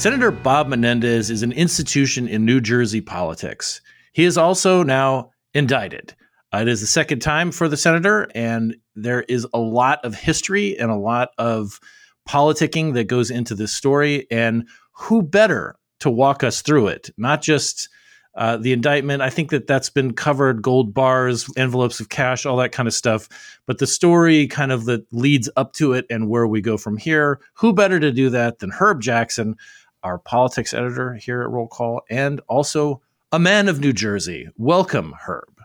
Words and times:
Senator 0.00 0.30
Bob 0.30 0.66
Menendez 0.66 1.28
is 1.28 1.42
an 1.42 1.52
institution 1.52 2.26
in 2.26 2.46
New 2.46 2.58
Jersey 2.58 3.02
politics. 3.02 3.82
He 4.14 4.24
is 4.24 4.38
also 4.38 4.82
now 4.82 5.30
indicted. 5.52 6.14
Uh, 6.54 6.60
it 6.62 6.68
is 6.68 6.80
the 6.80 6.86
second 6.86 7.18
time 7.18 7.52
for 7.52 7.68
the 7.68 7.76
senator, 7.76 8.26
and 8.34 8.76
there 8.96 9.20
is 9.24 9.46
a 9.52 9.58
lot 9.58 10.02
of 10.02 10.14
history 10.14 10.74
and 10.78 10.90
a 10.90 10.96
lot 10.96 11.32
of 11.36 11.78
politicking 12.26 12.94
that 12.94 13.08
goes 13.08 13.30
into 13.30 13.54
this 13.54 13.74
story. 13.74 14.26
And 14.30 14.66
who 14.92 15.20
better 15.20 15.76
to 15.98 16.08
walk 16.08 16.42
us 16.42 16.62
through 16.62 16.86
it? 16.86 17.10
Not 17.18 17.42
just 17.42 17.90
uh, 18.34 18.56
the 18.56 18.72
indictment. 18.72 19.20
I 19.20 19.28
think 19.28 19.50
that 19.50 19.66
that's 19.66 19.90
been 19.90 20.14
covered 20.14 20.62
gold 20.62 20.94
bars, 20.94 21.46
envelopes 21.58 22.00
of 22.00 22.08
cash, 22.08 22.46
all 22.46 22.56
that 22.56 22.72
kind 22.72 22.86
of 22.86 22.94
stuff. 22.94 23.28
But 23.66 23.76
the 23.76 23.86
story 23.86 24.46
kind 24.46 24.72
of 24.72 24.86
that 24.86 25.04
leads 25.12 25.50
up 25.56 25.74
to 25.74 25.92
it 25.92 26.06
and 26.08 26.30
where 26.30 26.46
we 26.46 26.62
go 26.62 26.78
from 26.78 26.96
here. 26.96 27.40
Who 27.54 27.74
better 27.74 28.00
to 28.00 28.10
do 28.10 28.30
that 28.30 28.60
than 28.60 28.70
Herb 28.70 29.02
Jackson, 29.02 29.56
our 30.02 30.18
politics 30.18 30.74
editor 30.74 31.14
here 31.14 31.42
at 31.42 31.50
Roll 31.50 31.68
Call, 31.68 32.02
and 32.10 32.40
also 32.48 33.00
a 33.32 33.38
man 33.38 33.68
of 33.68 33.80
New 33.80 33.92
Jersey. 33.92 34.48
Welcome, 34.56 35.14
Herb. 35.26 35.60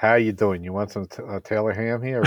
How 0.00 0.14
you 0.14 0.32
doing? 0.32 0.64
You 0.64 0.72
want 0.72 0.90
some 0.90 1.06
t- 1.06 1.22
uh, 1.22 1.40
Taylor 1.40 1.72
ham 1.72 2.00
here? 2.00 2.24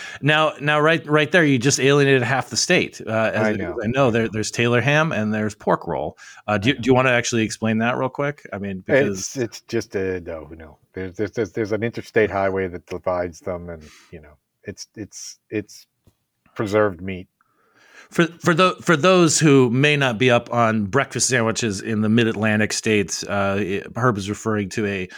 now, 0.22 0.52
now, 0.60 0.78
right, 0.78 1.04
right 1.08 1.32
there, 1.32 1.44
you 1.44 1.58
just 1.58 1.80
alienated 1.80 2.22
half 2.22 2.48
the 2.48 2.56
state. 2.56 3.00
Uh, 3.04 3.32
I 3.34 3.54
know. 3.54 3.76
I 3.82 3.88
know. 3.88 4.12
There, 4.12 4.28
there's 4.28 4.52
Taylor 4.52 4.80
ham 4.80 5.10
and 5.10 5.34
there's 5.34 5.56
pork 5.56 5.88
roll. 5.88 6.16
Uh, 6.46 6.58
do, 6.58 6.68
you, 6.68 6.74
do 6.76 6.86
you 6.86 6.94
want 6.94 7.08
to 7.08 7.12
actually 7.12 7.42
explain 7.42 7.78
that 7.78 7.96
real 7.96 8.08
quick? 8.08 8.46
I 8.52 8.58
mean, 8.58 8.84
because 8.86 9.18
it's, 9.18 9.36
it's 9.36 9.60
just 9.62 9.96
a 9.96 10.20
no, 10.20 10.48
no. 10.56 10.78
There's, 10.92 11.16
there's 11.16 11.32
there's 11.32 11.50
there's 11.50 11.72
an 11.72 11.82
interstate 11.82 12.30
highway 12.30 12.68
that 12.68 12.86
divides 12.86 13.40
them, 13.40 13.68
and 13.68 13.82
you 14.12 14.20
know, 14.20 14.34
it's 14.62 14.86
it's 14.94 15.40
it's 15.50 15.88
preserved 16.54 17.00
meat 17.00 17.26
for 18.12 18.26
for 18.26 18.54
the, 18.54 18.76
for 18.82 18.96
those 18.96 19.38
who 19.38 19.70
may 19.70 19.96
not 19.96 20.18
be 20.18 20.30
up 20.30 20.52
on 20.52 20.86
breakfast 20.86 21.28
sandwiches 21.28 21.80
in 21.80 22.02
the 22.02 22.08
Mid 22.08 22.28
Atlantic 22.28 22.72
states, 22.72 23.24
uh, 23.24 23.82
Herb 23.96 24.18
is 24.18 24.28
referring 24.28 24.68
to 24.70 24.86
a 24.86 25.08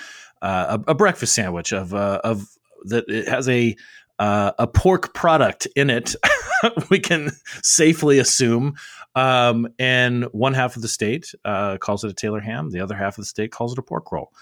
uh, 0.41 0.79
a, 0.87 0.93
a, 0.93 0.95
breakfast 0.95 1.35
sandwich 1.35 1.73
of 1.73 1.95
uh, 1.95 2.21
of 2.23 2.47
that 2.85 3.05
it 3.09 3.29
has 3.29 3.49
a 3.49 3.77
uh, 4.19 4.53
a 4.59 4.67
pork 4.67 5.13
product 5.15 5.67
in 5.75 5.91
it. 5.91 6.15
we 6.91 7.01
can 7.01 7.31
safely 7.63 8.19
assume, 8.19 8.75
um, 9.15 9.69
and 9.79 10.25
one 10.27 10.55
half 10.55 10.77
of 10.77 10.83
the 10.83 10.89
state 10.89 11.35
uh, 11.45 11.77
calls 11.79 12.05
it 12.05 12.11
a 12.11 12.15
Taylor 12.15 12.41
ham, 12.41 12.71
the 12.71 12.81
other 12.81 12.95
half 12.95 13.19
of 13.19 13.23
the 13.23 13.27
state 13.27 13.51
calls 13.51 13.73
it 13.73 13.79
a 13.79 13.83
pork 13.83 14.13
roll. 14.13 14.33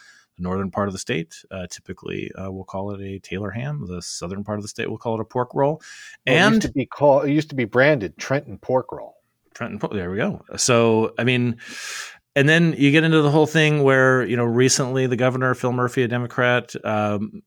The 0.43 0.49
northern 0.49 0.73
part 0.73 0.89
of 0.89 0.93
the 0.93 0.99
state 0.99 1.45
uh, 1.53 1.69
typically 1.71 2.33
uh, 2.33 2.51
will 2.51 2.65
call 2.65 2.91
it 2.91 3.01
a 3.01 3.21
Taylor 3.21 3.51
ham. 3.51 3.87
The 3.87 4.03
southern 4.03 4.43
part 4.43 4.59
of 4.59 4.63
the 4.63 4.69
state 4.69 4.89
we'll 4.89 4.99
call 4.99 5.15
it 5.15 5.21
a 5.21 5.25
pork 5.25 5.55
roll. 5.55 5.81
Well, 6.27 6.37
and 6.37 6.55
it 6.55 6.57
used 6.57 6.63
to 6.63 6.73
be 6.73 6.87
called. 6.87 7.27
It 7.27 7.33
used 7.33 7.51
to 7.51 7.55
be 7.55 7.65
branded 7.65 8.19
Trenton 8.19 8.59
pork 8.59 8.91
roll. 8.91 9.15
Trenton. 9.55 9.79
There 9.93 10.11
we 10.11 10.17
go. 10.17 10.45
So 10.57 11.15
I 11.17 11.23
mean, 11.23 11.59
and 12.35 12.49
then 12.49 12.75
you 12.77 12.91
get 12.91 13.05
into 13.05 13.23
the 13.23 13.31
whole 13.31 13.47
thing 13.47 13.85
where 13.85 14.25
you 14.25 14.37
know 14.37 14.45
recently 14.45 15.07
the 15.07 15.17
governor 15.17 15.55
Phil 15.55 15.73
Murphy, 15.73 16.03
a 16.03 16.09
Democrat, 16.09 16.75
um, 16.85 17.43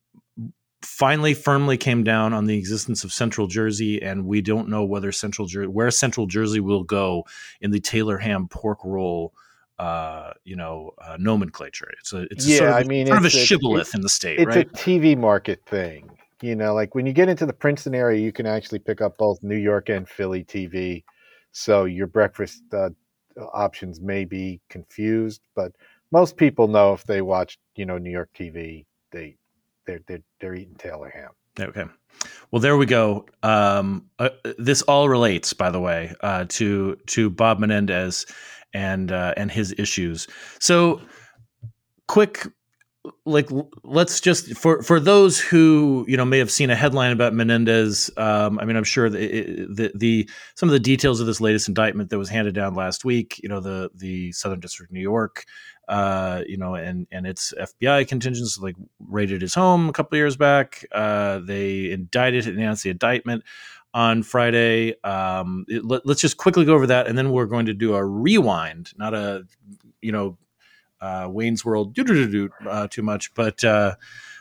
finally 0.81 1.33
firmly 1.33 1.75
came 1.75 2.01
down 2.05 2.31
on 2.31 2.45
the 2.45 2.57
existence 2.57 3.03
of 3.03 3.11
Central 3.11 3.47
Jersey, 3.47 4.01
and 4.01 4.25
we 4.25 4.39
don't 4.39 4.69
know 4.69 4.85
whether 4.85 5.11
Central 5.11 5.49
Jersey 5.49 5.67
where 5.67 5.91
Central 5.91 6.27
Jersey 6.27 6.61
will 6.61 6.83
go 6.83 7.25
in 7.59 7.71
the 7.71 7.81
Taylor 7.81 8.19
ham 8.19 8.47
pork 8.47 8.79
roll 8.85 9.33
uh, 9.79 10.31
you 10.43 10.55
know, 10.55 10.91
uh, 11.01 11.17
nomenclature. 11.19 11.91
It's 11.99 12.13
a, 12.13 12.27
it's 12.31 12.47
yeah, 12.47 12.57
sort 12.57 12.69
of, 12.69 12.75
I 12.75 12.83
mean, 12.83 13.07
sort 13.07 13.19
of 13.19 13.25
a 13.25 13.29
shibboleth 13.29 13.93
in 13.95 14.01
the 14.01 14.09
state, 14.09 14.39
it's 14.39 14.55
right? 14.55 14.67
a 14.67 14.69
TV 14.75 15.17
market 15.17 15.61
thing. 15.65 16.09
You 16.41 16.55
know, 16.55 16.73
like 16.73 16.95
when 16.95 17.05
you 17.05 17.13
get 17.13 17.29
into 17.29 17.45
the 17.45 17.53
Princeton 17.53 17.95
area, 17.95 18.19
you 18.19 18.31
can 18.31 18.45
actually 18.45 18.79
pick 18.79 19.01
up 19.01 19.17
both 19.17 19.41
New 19.41 19.55
York 19.55 19.89
and 19.89 20.07
Philly 20.07 20.43
TV. 20.43 21.03
So 21.51 21.85
your 21.85 22.07
breakfast 22.07 22.61
uh, 22.73 22.89
options 23.53 24.01
may 24.01 24.25
be 24.25 24.61
confused, 24.69 25.41
but 25.55 25.71
most 26.11 26.37
people 26.37 26.67
know 26.67 26.93
if 26.93 27.03
they 27.05 27.21
watch, 27.21 27.57
you 27.75 27.85
know, 27.85 27.97
New 27.97 28.11
York 28.11 28.29
TV, 28.37 28.85
they 29.11 29.37
they're 29.85 30.01
they're, 30.07 30.23
they're 30.39 30.55
eating 30.55 30.75
Taylor 30.75 31.09
ham. 31.09 31.31
Okay. 31.59 31.85
Well, 32.51 32.59
there 32.59 32.77
we 32.77 32.85
go. 32.85 33.25
Um, 33.43 34.09
uh, 34.19 34.29
this 34.57 34.81
all 34.83 35.09
relates, 35.09 35.53
by 35.53 35.69
the 35.69 35.79
way, 35.79 36.13
uh, 36.21 36.45
to 36.49 36.97
to 37.07 37.29
Bob 37.29 37.59
Menendez 37.59 38.25
and 38.75 39.11
uh, 39.11 39.33
and 39.37 39.49
his 39.49 39.73
issues. 39.77 40.27
So, 40.59 41.01
quick, 42.09 42.45
like 43.25 43.49
let's 43.83 44.19
just 44.19 44.55
for 44.57 44.83
for 44.83 44.99
those 44.99 45.39
who 45.39 46.05
you 46.09 46.17
know 46.17 46.25
may 46.25 46.39
have 46.39 46.51
seen 46.51 46.69
a 46.69 46.75
headline 46.75 47.11
about 47.11 47.33
Menendez. 47.33 48.11
Um, 48.17 48.59
I 48.59 48.65
mean, 48.65 48.75
I'm 48.75 48.83
sure 48.83 49.09
the, 49.09 49.65
the, 49.69 49.91
the 49.95 50.29
some 50.55 50.67
of 50.67 50.73
the 50.73 50.79
details 50.79 51.21
of 51.21 51.25
this 51.25 51.39
latest 51.39 51.69
indictment 51.69 52.09
that 52.09 52.17
was 52.17 52.29
handed 52.29 52.53
down 52.53 52.75
last 52.75 53.05
week. 53.05 53.39
You 53.41 53.47
know, 53.47 53.61
the 53.61 53.89
the 53.95 54.33
Southern 54.33 54.59
District 54.59 54.91
of 54.91 54.93
New 54.93 55.01
York. 55.01 55.45
Uh, 55.87 56.41
you 56.47 56.57
know, 56.57 56.73
and 56.75 57.07
and 57.11 57.27
its 57.27 57.53
FBI 57.59 58.07
contingents 58.07 58.57
like 58.57 58.75
raided 58.99 59.41
his 59.41 59.53
home 59.53 59.87
a 59.87 59.93
couple 59.93 60.17
years 60.17 60.35
back. 60.35 60.83
Uh, 60.91 61.39
they 61.39 61.91
indicted 61.91 62.47
announced 62.47 62.83
the 62.83 62.89
indictment 62.89 63.43
on 63.95 64.21
Friday. 64.21 65.01
Um, 65.03 65.65
it, 65.69 65.83
let, 65.85 66.05
us 66.05 66.19
just 66.19 66.37
quickly 66.37 66.65
go 66.65 66.75
over 66.75 66.85
that, 66.85 67.07
and 67.07 67.17
then 67.17 67.31
we're 67.31 67.47
going 67.47 67.65
to 67.65 67.73
do 67.73 67.95
a 67.95 68.05
rewind, 68.05 68.91
not 68.97 69.15
a 69.15 69.47
you 70.01 70.11
know 70.11 70.37
uh, 71.01 71.27
Wayne's 71.31 71.65
World 71.65 71.97
uh, 72.67 72.87
too 72.89 73.01
much, 73.01 73.33
but 73.33 73.63
uh, 73.63 73.95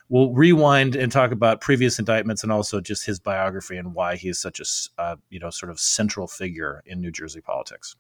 we'll 0.09 0.33
rewind 0.35 0.97
and 0.97 1.11
talk 1.11 1.31
about 1.31 1.61
previous 1.61 1.99
indictments 1.99 2.43
and 2.43 2.53
also 2.53 2.81
just 2.81 3.07
his 3.07 3.21
biography 3.21 3.77
and 3.77 3.95
why 3.95 4.17
he 4.17 4.29
is 4.29 4.41
such 4.41 4.61
a 4.61 5.01
uh, 5.01 5.17
you 5.31 5.39
know 5.39 5.51
sort 5.51 5.71
of 5.71 5.79
central 5.79 6.27
figure 6.27 6.83
in 6.85 7.01
New 7.01 7.13
Jersey 7.13 7.41
politics. 7.41 7.97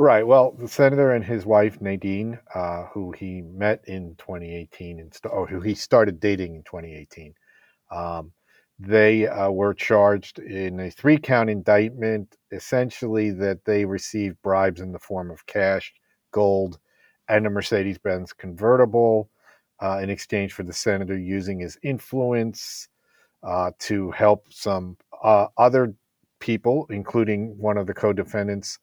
Right. 0.00 0.24
Well, 0.24 0.52
the 0.52 0.68
senator 0.68 1.12
and 1.12 1.24
his 1.24 1.44
wife 1.44 1.80
Nadine, 1.80 2.38
uh, 2.54 2.84
who 2.92 3.12
he 3.12 3.42
met 3.42 3.82
in 3.86 4.14
2018, 4.18 5.00
and 5.00 5.12
st- 5.12 5.32
or 5.32 5.46
who 5.46 5.60
he 5.60 5.74
started 5.74 6.20
dating 6.20 6.54
in 6.54 6.62
2018. 6.62 7.34
Um, 7.90 8.32
they 8.78 9.26
uh, 9.26 9.50
were 9.50 9.74
charged 9.74 10.38
in 10.38 10.78
a 10.80 10.90
three 10.90 11.18
count 11.18 11.50
indictment, 11.50 12.36
essentially, 12.52 13.30
that 13.32 13.64
they 13.64 13.84
received 13.84 14.40
bribes 14.42 14.80
in 14.80 14.92
the 14.92 14.98
form 14.98 15.30
of 15.30 15.46
cash, 15.46 15.92
gold, 16.30 16.78
and 17.28 17.46
a 17.46 17.50
Mercedes 17.50 17.98
Benz 17.98 18.32
convertible 18.32 19.30
uh, 19.82 19.98
in 19.98 20.10
exchange 20.10 20.52
for 20.52 20.62
the 20.62 20.72
senator 20.72 21.18
using 21.18 21.58
his 21.60 21.78
influence 21.82 22.88
uh, 23.42 23.70
to 23.80 24.10
help 24.12 24.46
some 24.50 24.96
uh, 25.22 25.46
other 25.56 25.94
people, 26.40 26.86
including 26.90 27.56
one 27.58 27.76
of 27.76 27.86
the 27.86 27.94
co 27.94 28.12
defendants 28.12 28.78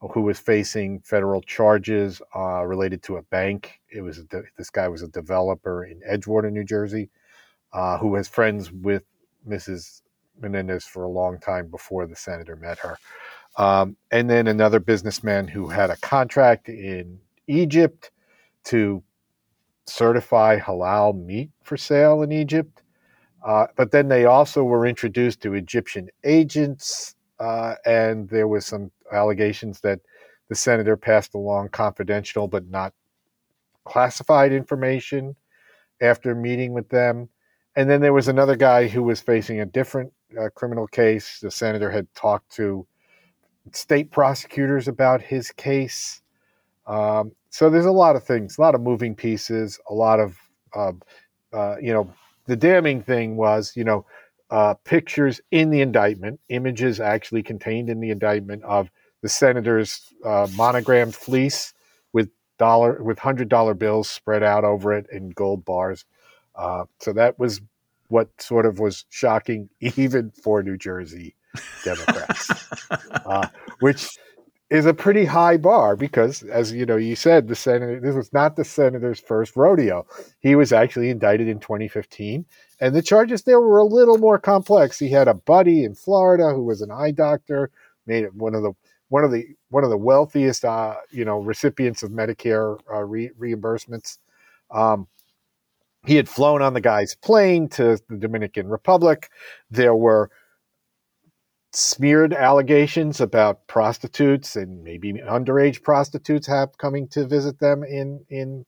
who 0.00 0.22
was 0.22 0.38
facing 0.38 1.00
federal 1.00 1.40
charges 1.40 2.20
uh, 2.34 2.62
related 2.64 3.02
to 3.02 3.16
a 3.16 3.22
bank. 3.22 3.80
It 3.90 4.02
was 4.02 4.24
this 4.58 4.70
guy 4.70 4.88
was 4.88 5.02
a 5.02 5.08
developer 5.08 5.84
in 5.84 6.00
Edgewater, 6.00 6.52
New 6.52 6.64
Jersey, 6.64 7.10
uh, 7.72 7.98
who 7.98 8.08
was 8.08 8.28
friends 8.28 8.70
with 8.70 9.04
Mrs. 9.48 10.02
Menendez 10.40 10.84
for 10.84 11.04
a 11.04 11.08
long 11.08 11.38
time 11.38 11.68
before 11.68 12.06
the 12.06 12.16
senator 12.16 12.56
met 12.56 12.78
her. 12.78 12.98
Um, 13.56 13.96
and 14.10 14.28
then 14.28 14.48
another 14.48 14.80
businessman 14.80 15.48
who 15.48 15.68
had 15.68 15.90
a 15.90 15.96
contract 15.96 16.68
in 16.68 17.18
Egypt 17.46 18.10
to 18.64 19.02
certify 19.86 20.58
halal 20.58 21.24
meat 21.24 21.50
for 21.62 21.76
sale 21.76 22.22
in 22.22 22.32
Egypt. 22.32 22.82
Uh, 23.44 23.66
but 23.76 23.92
then 23.92 24.08
they 24.08 24.24
also 24.24 24.64
were 24.64 24.86
introduced 24.86 25.40
to 25.40 25.54
Egyptian 25.54 26.08
agents, 26.24 27.14
uh, 27.38 27.74
and 27.84 28.28
there 28.28 28.48
was 28.48 28.66
some 28.66 28.90
allegations 29.12 29.80
that 29.80 30.00
the 30.48 30.54
senator 30.54 30.96
passed 30.96 31.34
along 31.34 31.68
confidential 31.68 32.48
but 32.48 32.68
not 32.68 32.92
classified 33.84 34.52
information 34.52 35.36
after 36.00 36.34
meeting 36.34 36.72
with 36.72 36.88
them. 36.88 37.28
And 37.76 37.88
then 37.90 38.00
there 38.00 38.14
was 38.14 38.28
another 38.28 38.56
guy 38.56 38.88
who 38.88 39.02
was 39.02 39.20
facing 39.20 39.60
a 39.60 39.66
different 39.66 40.12
uh, 40.40 40.48
criminal 40.54 40.86
case. 40.86 41.40
The 41.40 41.50
senator 41.50 41.90
had 41.90 42.12
talked 42.14 42.50
to 42.56 42.86
state 43.72 44.10
prosecutors 44.10 44.88
about 44.88 45.20
his 45.20 45.50
case. 45.52 46.22
Um, 46.86 47.32
so 47.50 47.68
there's 47.68 47.86
a 47.86 47.92
lot 47.92 48.16
of 48.16 48.24
things, 48.24 48.58
a 48.58 48.60
lot 48.60 48.74
of 48.74 48.80
moving 48.80 49.14
pieces, 49.14 49.78
a 49.90 49.94
lot 49.94 50.20
of, 50.20 50.36
uh, 50.74 50.92
uh, 51.52 51.76
you 51.80 51.92
know, 51.92 52.10
the 52.46 52.56
damning 52.56 53.02
thing 53.02 53.36
was, 53.36 53.72
you 53.76 53.84
know, 53.84 54.06
uh, 54.50 54.74
pictures 54.84 55.40
in 55.50 55.70
the 55.70 55.80
indictment, 55.80 56.38
images 56.48 57.00
actually 57.00 57.42
contained 57.42 57.90
in 57.90 58.00
the 58.00 58.10
indictment 58.10 58.62
of 58.62 58.90
the 59.22 59.28
senator's 59.28 60.12
uh, 60.24 60.46
monogrammed 60.54 61.14
fleece 61.14 61.74
with 62.12 62.30
dollar 62.58 63.02
with 63.02 63.18
hundred 63.18 63.48
dollar 63.48 63.74
bills 63.74 64.08
spread 64.08 64.42
out 64.42 64.64
over 64.64 64.92
it 64.92 65.06
in 65.10 65.30
gold 65.30 65.64
bars. 65.64 66.04
Uh, 66.56 66.84
so 67.00 67.12
that 67.12 67.38
was 67.38 67.60
what 68.08 68.28
sort 68.40 68.66
of 68.66 68.78
was 68.78 69.04
shocking 69.10 69.68
even 69.80 70.30
for 70.30 70.62
New 70.62 70.76
Jersey 70.76 71.34
Democrats, 71.84 72.50
uh, 73.26 73.48
which 73.80 74.18
is 74.68 74.84
a 74.84 74.94
pretty 74.94 75.24
high 75.24 75.56
bar 75.56 75.94
because, 75.94 76.42
as 76.44 76.72
you 76.72 76.84
know, 76.84 76.96
you 76.96 77.14
said 77.14 77.46
the 77.46 77.54
senator. 77.54 78.00
This 78.00 78.16
was 78.16 78.32
not 78.32 78.56
the 78.56 78.64
senator's 78.64 79.20
first 79.20 79.56
rodeo. 79.56 80.06
He 80.40 80.56
was 80.56 80.72
actually 80.72 81.10
indicted 81.10 81.48
in 81.48 81.60
2015, 81.60 82.44
and 82.80 82.94
the 82.94 83.02
charges 83.02 83.42
there 83.42 83.60
were 83.60 83.78
a 83.78 83.84
little 83.84 84.18
more 84.18 84.38
complex. 84.38 84.98
He 84.98 85.08
had 85.08 85.28
a 85.28 85.34
buddy 85.34 85.84
in 85.84 85.94
Florida 85.94 86.52
who 86.52 86.64
was 86.64 86.82
an 86.82 86.90
eye 86.90 87.12
doctor, 87.12 87.70
made 88.06 88.24
it 88.24 88.34
one 88.34 88.54
of 88.54 88.62
the 88.62 88.72
one 89.08 89.22
of 89.22 89.30
the 89.30 89.44
one 89.68 89.84
of 89.84 89.90
the 89.90 89.96
wealthiest, 89.96 90.64
uh, 90.64 90.96
you 91.10 91.24
know, 91.24 91.38
recipients 91.38 92.02
of 92.02 92.10
Medicare 92.10 92.78
uh, 92.92 93.02
re- 93.02 93.30
reimbursements. 93.38 94.18
Um, 94.70 95.06
he 96.06 96.16
had 96.16 96.28
flown 96.28 96.62
on 96.62 96.74
the 96.74 96.80
guy's 96.80 97.14
plane 97.14 97.68
to 97.70 97.98
the 98.08 98.16
Dominican 98.16 98.68
Republic. 98.68 99.28
There 99.70 99.94
were 99.94 100.30
smeared 101.72 102.32
allegations 102.32 103.20
about 103.20 103.66
prostitutes 103.66 104.56
and 104.56 104.82
maybe 104.82 105.12
underage 105.12 105.82
prostitutes 105.82 106.46
have 106.46 106.78
coming 106.78 107.06
to 107.08 107.26
visit 107.26 107.58
them 107.58 107.84
in 107.84 108.24
in 108.30 108.64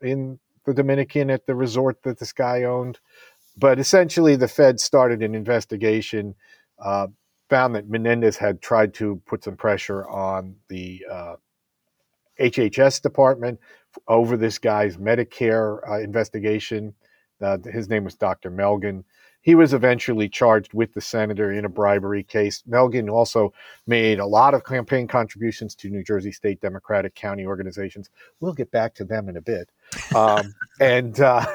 in 0.00 0.38
the 0.64 0.72
Dominican 0.72 1.30
at 1.30 1.46
the 1.46 1.54
resort 1.54 2.02
that 2.02 2.18
this 2.18 2.32
guy 2.32 2.62
owned. 2.62 2.98
But 3.56 3.78
essentially, 3.78 4.36
the 4.36 4.48
Fed 4.48 4.78
started 4.78 5.22
an 5.22 5.34
investigation, 5.34 6.36
uh, 6.78 7.08
found 7.50 7.74
that 7.74 7.88
Menendez 7.88 8.36
had 8.36 8.62
tried 8.62 8.94
to 8.94 9.20
put 9.26 9.44
some 9.44 9.56
pressure 9.56 10.08
on 10.08 10.54
the 10.68 11.04
uh, 11.10 11.36
HHS 12.40 13.02
department 13.02 13.58
over 14.06 14.36
this 14.36 14.58
guy's 14.58 14.96
Medicare 14.96 15.80
uh, 15.88 16.00
investigation. 16.00 16.94
Uh, 17.40 17.58
his 17.58 17.88
name 17.88 18.04
was 18.04 18.14
Dr. 18.14 18.50
Melgen. 18.50 19.04
He 19.40 19.54
was 19.54 19.72
eventually 19.72 20.28
charged 20.28 20.74
with 20.74 20.92
the 20.94 21.00
senator 21.00 21.52
in 21.52 21.64
a 21.64 21.68
bribery 21.68 22.22
case. 22.22 22.62
Melgen 22.68 23.10
also 23.10 23.52
made 23.86 24.18
a 24.18 24.26
lot 24.26 24.52
of 24.52 24.64
campaign 24.64 25.06
contributions 25.06 25.74
to 25.76 25.88
New 25.88 26.02
Jersey 26.02 26.32
State 26.32 26.60
Democratic 26.60 27.14
County 27.14 27.46
organizations. 27.46 28.10
We'll 28.40 28.52
get 28.52 28.70
back 28.70 28.94
to 28.96 29.04
them 29.04 29.28
in 29.28 29.36
a 29.36 29.40
bit, 29.40 29.70
um, 30.14 30.54
and 30.80 31.18
uh, 31.20 31.46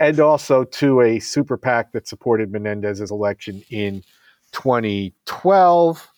and 0.00 0.18
also 0.20 0.64
to 0.64 1.02
a 1.02 1.20
super 1.20 1.56
PAC 1.56 1.92
that 1.92 2.08
supported 2.08 2.50
Menendez's 2.50 3.10
election 3.10 3.62
in 3.70 4.02
2012. 4.52 6.08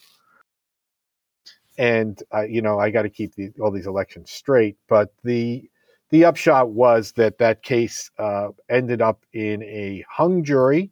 And 1.80 2.22
uh, 2.34 2.42
you 2.42 2.60
know, 2.60 2.78
I 2.78 2.90
got 2.90 3.02
to 3.02 3.08
keep 3.08 3.34
the, 3.36 3.50
all 3.58 3.70
these 3.70 3.86
elections 3.86 4.30
straight, 4.30 4.76
but 4.86 5.14
the 5.24 5.70
the 6.10 6.26
upshot 6.26 6.72
was 6.72 7.12
that 7.12 7.38
that 7.38 7.62
case 7.62 8.10
uh, 8.18 8.48
ended 8.68 9.00
up 9.00 9.24
in 9.32 9.62
a 9.62 10.04
hung 10.10 10.44
jury 10.44 10.90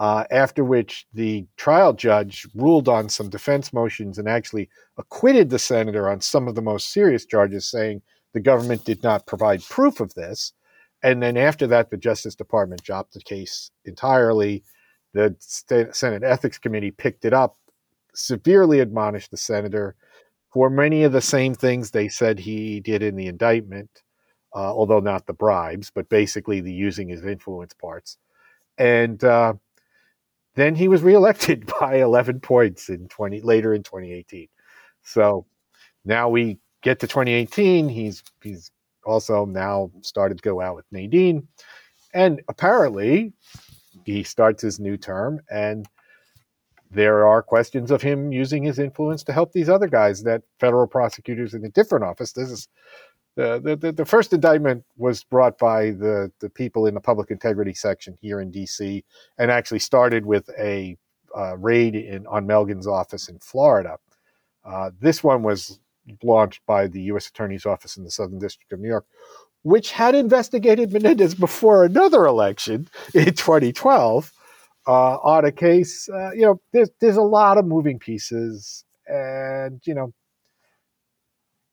uh, 0.00 0.24
after 0.32 0.64
which 0.64 1.06
the 1.14 1.46
trial 1.56 1.92
judge 1.92 2.48
ruled 2.56 2.88
on 2.88 3.08
some 3.08 3.30
defense 3.30 3.72
motions 3.72 4.18
and 4.18 4.26
actually 4.28 4.68
acquitted 4.96 5.50
the 5.50 5.58
senator 5.58 6.08
on 6.08 6.20
some 6.20 6.48
of 6.48 6.56
the 6.56 6.62
most 6.62 6.92
serious 6.92 7.24
charges, 7.24 7.70
saying 7.70 8.02
the 8.32 8.40
government 8.40 8.84
did 8.84 9.00
not 9.04 9.24
provide 9.24 9.62
proof 9.64 10.00
of 10.00 10.12
this. 10.14 10.52
And 11.04 11.22
then 11.22 11.36
after 11.36 11.68
that, 11.68 11.90
the 11.90 11.96
Justice 11.96 12.34
Department 12.34 12.82
dropped 12.82 13.14
the 13.14 13.20
case 13.20 13.70
entirely. 13.84 14.64
The 15.12 15.36
Senate 15.38 16.24
Ethics 16.24 16.58
Committee 16.58 16.90
picked 16.90 17.24
it 17.24 17.32
up, 17.32 17.56
severely 18.14 18.80
admonished 18.80 19.30
the 19.30 19.36
senator 19.36 19.94
for 20.50 20.70
many 20.70 21.04
of 21.04 21.12
the 21.12 21.20
same 21.20 21.54
things 21.54 21.90
they 21.90 22.08
said 22.08 22.38
he 22.38 22.80
did 22.80 23.02
in 23.02 23.16
the 23.16 23.26
indictment, 23.26 23.90
uh, 24.54 24.74
although 24.74 25.00
not 25.00 25.26
the 25.26 25.32
bribes, 25.32 25.90
but 25.94 26.08
basically 26.08 26.60
the 26.60 26.72
using 26.72 27.08
his 27.08 27.24
influence 27.24 27.74
parts. 27.74 28.16
And 28.78 29.22
uh, 29.24 29.54
then 30.54 30.74
he 30.74 30.88
was 30.88 31.02
reelected 31.02 31.70
by 31.80 31.96
11 31.96 32.40
points 32.40 32.88
in 32.88 33.08
20 33.08 33.42
later 33.42 33.74
in 33.74 33.82
2018. 33.82 34.48
So 35.02 35.46
now 36.04 36.28
we 36.28 36.58
get 36.82 37.00
to 37.00 37.06
2018. 37.06 37.88
He's 37.88 38.22
he's 38.42 38.70
also 39.04 39.44
now 39.44 39.90
started 40.02 40.38
to 40.38 40.42
go 40.42 40.60
out 40.60 40.76
with 40.76 40.84
Nadine, 40.90 41.46
and 42.14 42.42
apparently 42.48 43.32
he 44.04 44.22
starts 44.22 44.62
his 44.62 44.80
new 44.80 44.96
term 44.96 45.40
and 45.50 45.86
there 46.90 47.26
are 47.26 47.42
questions 47.42 47.90
of 47.90 48.02
him 48.02 48.32
using 48.32 48.62
his 48.62 48.78
influence 48.78 49.22
to 49.24 49.32
help 49.32 49.52
these 49.52 49.68
other 49.68 49.86
guys 49.86 50.22
that 50.22 50.42
federal 50.58 50.86
prosecutors 50.86 51.54
in 51.54 51.64
a 51.64 51.68
different 51.68 52.04
office. 52.04 52.32
This 52.32 52.50
is 52.50 52.68
the, 53.36 53.78
the, 53.80 53.92
the 53.92 54.04
first 54.04 54.32
indictment 54.32 54.84
was 54.96 55.22
brought 55.22 55.58
by 55.58 55.92
the, 55.92 56.32
the 56.40 56.50
people 56.50 56.86
in 56.86 56.94
the 56.94 57.00
public 57.00 57.30
integrity 57.30 57.72
section 57.72 58.18
here 58.20 58.40
in 58.40 58.50
D.C. 58.50 59.04
and 59.38 59.50
actually 59.50 59.78
started 59.78 60.26
with 60.26 60.50
a 60.58 60.96
uh, 61.36 61.56
raid 61.56 61.94
in, 61.94 62.26
on 62.26 62.46
Melgen's 62.46 62.88
office 62.88 63.28
in 63.28 63.38
Florida. 63.38 63.98
Uh, 64.64 64.90
this 65.00 65.22
one 65.22 65.44
was 65.44 65.78
launched 66.22 66.62
by 66.66 66.88
the 66.88 67.02
U.S. 67.02 67.28
Attorney's 67.28 67.64
Office 67.66 67.96
in 67.96 68.02
the 68.02 68.10
Southern 68.10 68.40
District 68.40 68.72
of 68.72 68.80
New 68.80 68.88
York, 68.88 69.06
which 69.62 69.92
had 69.92 70.16
investigated 70.16 70.92
Menendez 70.92 71.34
before 71.34 71.84
another 71.84 72.26
election 72.26 72.88
in 73.14 73.34
2012 73.34 74.32
uh, 74.88 75.18
on 75.18 75.44
a 75.46 75.52
case. 75.52 76.08
Uh, 76.08 76.32
you 76.32 76.42
know, 76.42 76.60
there's 76.72 76.90
there's 77.00 77.18
a 77.18 77.22
lot 77.22 77.58
of 77.58 77.66
moving 77.66 78.00
pieces, 78.00 78.84
and 79.08 79.80
you 79.86 79.94
know, 79.94 80.12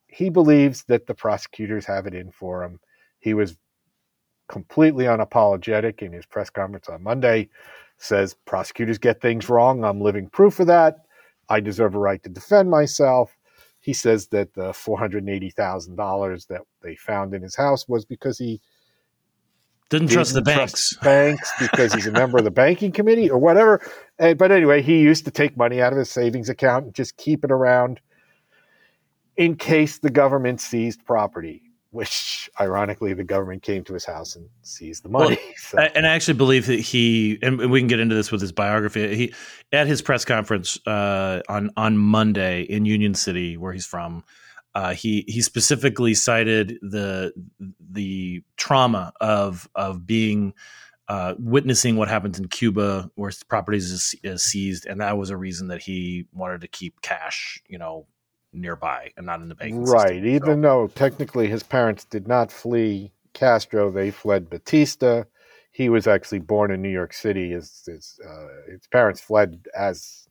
he 0.07 0.29
believes 0.29 0.83
that 0.89 1.07
the 1.07 1.15
prosecutors 1.15 1.85
have 1.85 2.07
it 2.07 2.15
in 2.15 2.31
for 2.31 2.63
him. 2.63 2.79
He 3.19 3.33
was 3.33 3.57
completely 4.49 5.05
unapologetic 5.05 6.01
in 6.01 6.13
his 6.13 6.25
press 6.25 6.49
conference 6.49 6.89
on 6.89 7.03
Monday, 7.03 7.49
says 7.97 8.35
prosecutors 8.45 8.97
get 8.97 9.21
things 9.21 9.49
wrong. 9.49 9.83
I'm 9.83 10.01
living 10.01 10.29
proof 10.29 10.59
of 10.59 10.67
that. 10.67 10.97
I 11.49 11.59
deserve 11.59 11.95
a 11.95 11.99
right 11.99 12.21
to 12.23 12.29
defend 12.29 12.69
myself. 12.69 13.35
He 13.79 13.93
says 13.93 14.27
that 14.29 14.53
the 14.55 14.71
$480,000 14.71 16.47
that 16.47 16.61
they 16.81 16.95
found 16.95 17.33
in 17.33 17.43
his 17.43 17.55
house 17.55 17.87
was 17.87 18.05
because 18.05 18.37
he 18.37 18.61
didn't, 19.89 20.09
trust 20.09 20.33
the 20.33 20.41
banks. 20.41 20.97
banks 20.97 21.51
because 21.59 21.93
he's 21.93 22.07
a 22.07 22.11
member 22.11 22.37
of 22.37 22.43
the 22.43 22.51
banking 22.51 22.91
committee 22.91 23.29
or 23.29 23.37
whatever. 23.37 23.81
And, 24.17 24.37
but 24.37 24.51
anyway, 24.51 24.81
he 24.81 24.99
used 24.99 25.25
to 25.25 25.31
take 25.31 25.55
money 25.55 25.81
out 25.81 25.93
of 25.93 25.99
his 25.99 26.09
savings 26.09 26.49
account 26.49 26.85
and 26.85 26.93
just 26.93 27.17
keep 27.17 27.43
it 27.43 27.51
around 27.51 27.99
in 29.37 29.55
case 29.55 29.99
the 29.99 30.09
government 30.09 30.59
seized 30.61 31.05
property, 31.05 31.61
which 31.91 32.49
ironically 32.59 33.13
the 33.13 33.23
government 33.23 33.61
came 33.61 33.83
to 33.83 33.93
his 33.93 34.05
house 34.05 34.35
and 34.35 34.47
seized 34.63 35.03
the 35.03 35.09
money. 35.09 35.37
Well, 35.41 35.53
so. 35.57 35.77
And 35.77 36.07
I 36.07 36.15
actually 36.15 36.35
believe 36.35 36.65
that 36.65 36.79
he, 36.79 37.37
and 37.43 37.69
we 37.69 37.79
can 37.79 37.87
get 37.87 37.99
into 37.99 38.15
this 38.15 38.31
with 38.31 38.41
his 38.41 38.51
biography. 38.51 39.15
He 39.15 39.33
at 39.71 39.87
his 39.87 40.01
press 40.01 40.25
conference 40.25 40.79
uh, 40.87 41.41
on 41.47 41.69
on 41.77 41.97
Monday 41.97 42.61
in 42.63 42.85
Union 42.85 43.13
City, 43.13 43.57
where 43.57 43.73
he's 43.73 43.85
from. 43.85 44.23
Uh, 44.75 44.93
he 44.93 45.23
he 45.27 45.41
specifically 45.41 46.13
cited 46.13 46.77
the 46.81 47.33
the 47.79 48.43
trauma 48.57 49.13
of 49.21 49.69
of 49.73 50.05
being 50.05 50.53
uh, 51.07 51.33
witnessing 51.39 51.95
what 51.95 52.09
happens 52.09 52.37
in 52.37 52.47
Cuba, 52.47 53.09
where 53.15 53.31
properties 53.47 53.91
is, 53.91 54.15
is, 54.23 54.43
seized, 54.43 54.85
and 54.85 54.99
that 55.01 55.17
was 55.17 55.29
a 55.29 55.37
reason 55.37 55.69
that 55.69 55.81
he 55.81 56.25
wanted 56.33 56.61
to 56.61 56.67
keep 56.67 57.01
cash, 57.01 57.61
you 57.67 57.77
know, 57.77 58.05
nearby 58.51 59.11
and 59.15 59.25
not 59.25 59.41
in 59.41 59.49
the 59.49 59.55
banking 59.55 59.83
right. 59.85 60.07
System, 60.07 60.27
even 60.27 60.55
so. 60.57 60.61
though 60.61 60.87
technically 60.87 61.47
his 61.47 61.63
parents 61.63 62.05
did 62.05 62.27
not 62.27 62.51
flee 62.51 63.13
Castro, 63.33 63.91
they 63.91 64.11
fled 64.11 64.49
Batista. 64.49 65.23
He 65.71 65.89
was 65.89 66.07
actually 66.07 66.39
born 66.39 66.71
in 66.71 66.81
New 66.81 66.89
York 66.89 67.13
City. 67.13 67.51
His 67.51 67.83
his, 67.85 68.19
uh, 68.27 68.71
his 68.71 68.87
parents 68.87 69.21
fled 69.21 69.67
as 69.77 70.24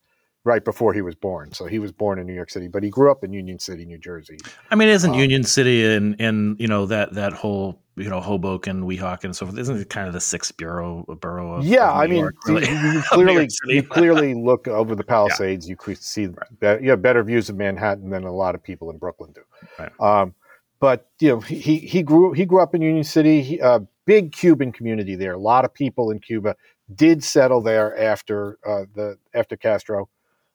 right 0.44 0.64
before 0.64 0.92
he 0.92 1.00
was 1.00 1.14
born. 1.14 1.52
So 1.52 1.66
he 1.66 1.78
was 1.78 1.90
born 1.90 2.18
in 2.18 2.26
New 2.26 2.34
York 2.34 2.50
City, 2.50 2.68
but 2.68 2.82
he 2.82 2.90
grew 2.90 3.10
up 3.10 3.24
in 3.24 3.32
Union 3.32 3.58
City, 3.58 3.84
New 3.84 3.98
Jersey. 3.98 4.38
I 4.70 4.74
mean, 4.74 4.88
isn't 4.88 5.12
um, 5.12 5.18
Union 5.18 5.42
City 5.42 5.84
and 5.84 6.20
and 6.20 6.58
you 6.60 6.68
know 6.68 6.86
that 6.86 7.14
that 7.14 7.32
whole 7.32 7.80
you 7.96 8.08
know 8.08 8.20
Hoboken, 8.20 8.84
Weehawken, 8.84 9.24
and 9.24 9.36
so 9.36 9.46
forth? 9.46 9.58
Isn't 9.58 9.78
it 9.78 9.88
kind 9.88 10.06
of 10.06 10.12
the 10.12 10.20
sixth 10.20 10.56
borough 10.56 11.04
borough? 11.20 11.54
Of, 11.54 11.64
yeah, 11.64 11.90
of 11.90 11.96
I 11.96 12.06
mean, 12.06 12.20
York, 12.20 12.36
really? 12.46 12.68
you, 12.68 12.92
you 12.92 13.02
clearly 13.10 13.48
you 13.66 13.82
clearly 13.82 14.34
look 14.34 14.68
over 14.68 14.94
the 14.94 15.04
Palisades. 15.14 15.68
Yeah. 15.68 15.76
You 15.86 15.94
see 15.94 16.26
right. 16.60 16.82
you 16.82 16.90
have 16.90 17.02
better 17.02 17.22
views 17.22 17.48
of 17.48 17.56
Manhattan 17.56 18.10
than 18.10 18.24
a 18.24 18.32
lot 18.32 18.54
of 18.54 18.62
people 18.62 18.90
in 18.90 18.98
Brooklyn 18.98 19.32
do. 19.32 19.42
Right. 19.78 19.92
Um, 20.00 20.34
but 20.80 21.08
you 21.20 21.28
know, 21.30 21.40
he 21.40 21.78
he 21.78 22.02
grew 22.02 22.32
he 22.32 22.44
grew 22.44 22.60
up 22.60 22.74
in 22.74 22.82
Union 22.82 23.04
City. 23.04 23.40
He, 23.42 23.60
uh, 23.60 23.80
big 24.04 24.32
Cuban 24.32 24.72
community 24.72 25.14
there. 25.14 25.32
A 25.32 25.38
lot 25.38 25.64
of 25.64 25.72
people 25.72 26.10
in 26.10 26.18
Cuba 26.18 26.56
did 26.94 27.24
settle 27.24 27.62
there 27.62 27.98
after 27.98 28.58
uh, 28.66 28.84
the 28.94 29.16
after 29.32 29.56
Castro. 29.56 30.10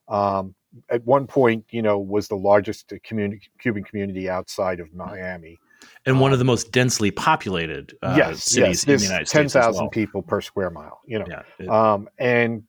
Um, 0.10 0.56
at 0.90 1.06
one 1.06 1.28
point, 1.28 1.66
you 1.70 1.82
know, 1.82 2.00
was 2.00 2.28
the 2.28 2.36
largest 2.36 2.92
community, 3.04 3.50
Cuban 3.60 3.84
community 3.84 4.30
outside 4.30 4.80
of 4.80 4.94
Miami. 4.94 5.60
And 6.06 6.20
one 6.20 6.34
of 6.34 6.40
the 6.40 6.46
most 6.46 6.72
densely 6.72 7.12
populated 7.12 7.96
uh, 8.02 8.16
yes, 8.18 8.44
cities 8.44 8.86
yes, 8.86 8.88
in 8.88 8.98
the 8.98 9.04
United 9.04 9.28
10, 9.28 9.50
States. 9.50 9.54
10,000 9.54 9.82
well. 9.82 9.90
people 9.90 10.22
per 10.22 10.42
square 10.42 10.70
mile, 10.70 11.02
you 11.06 11.20
know. 11.20 11.26
Yeah, 11.28 11.42
it, 11.58 11.70
um, 11.70 12.10
and 12.18 12.64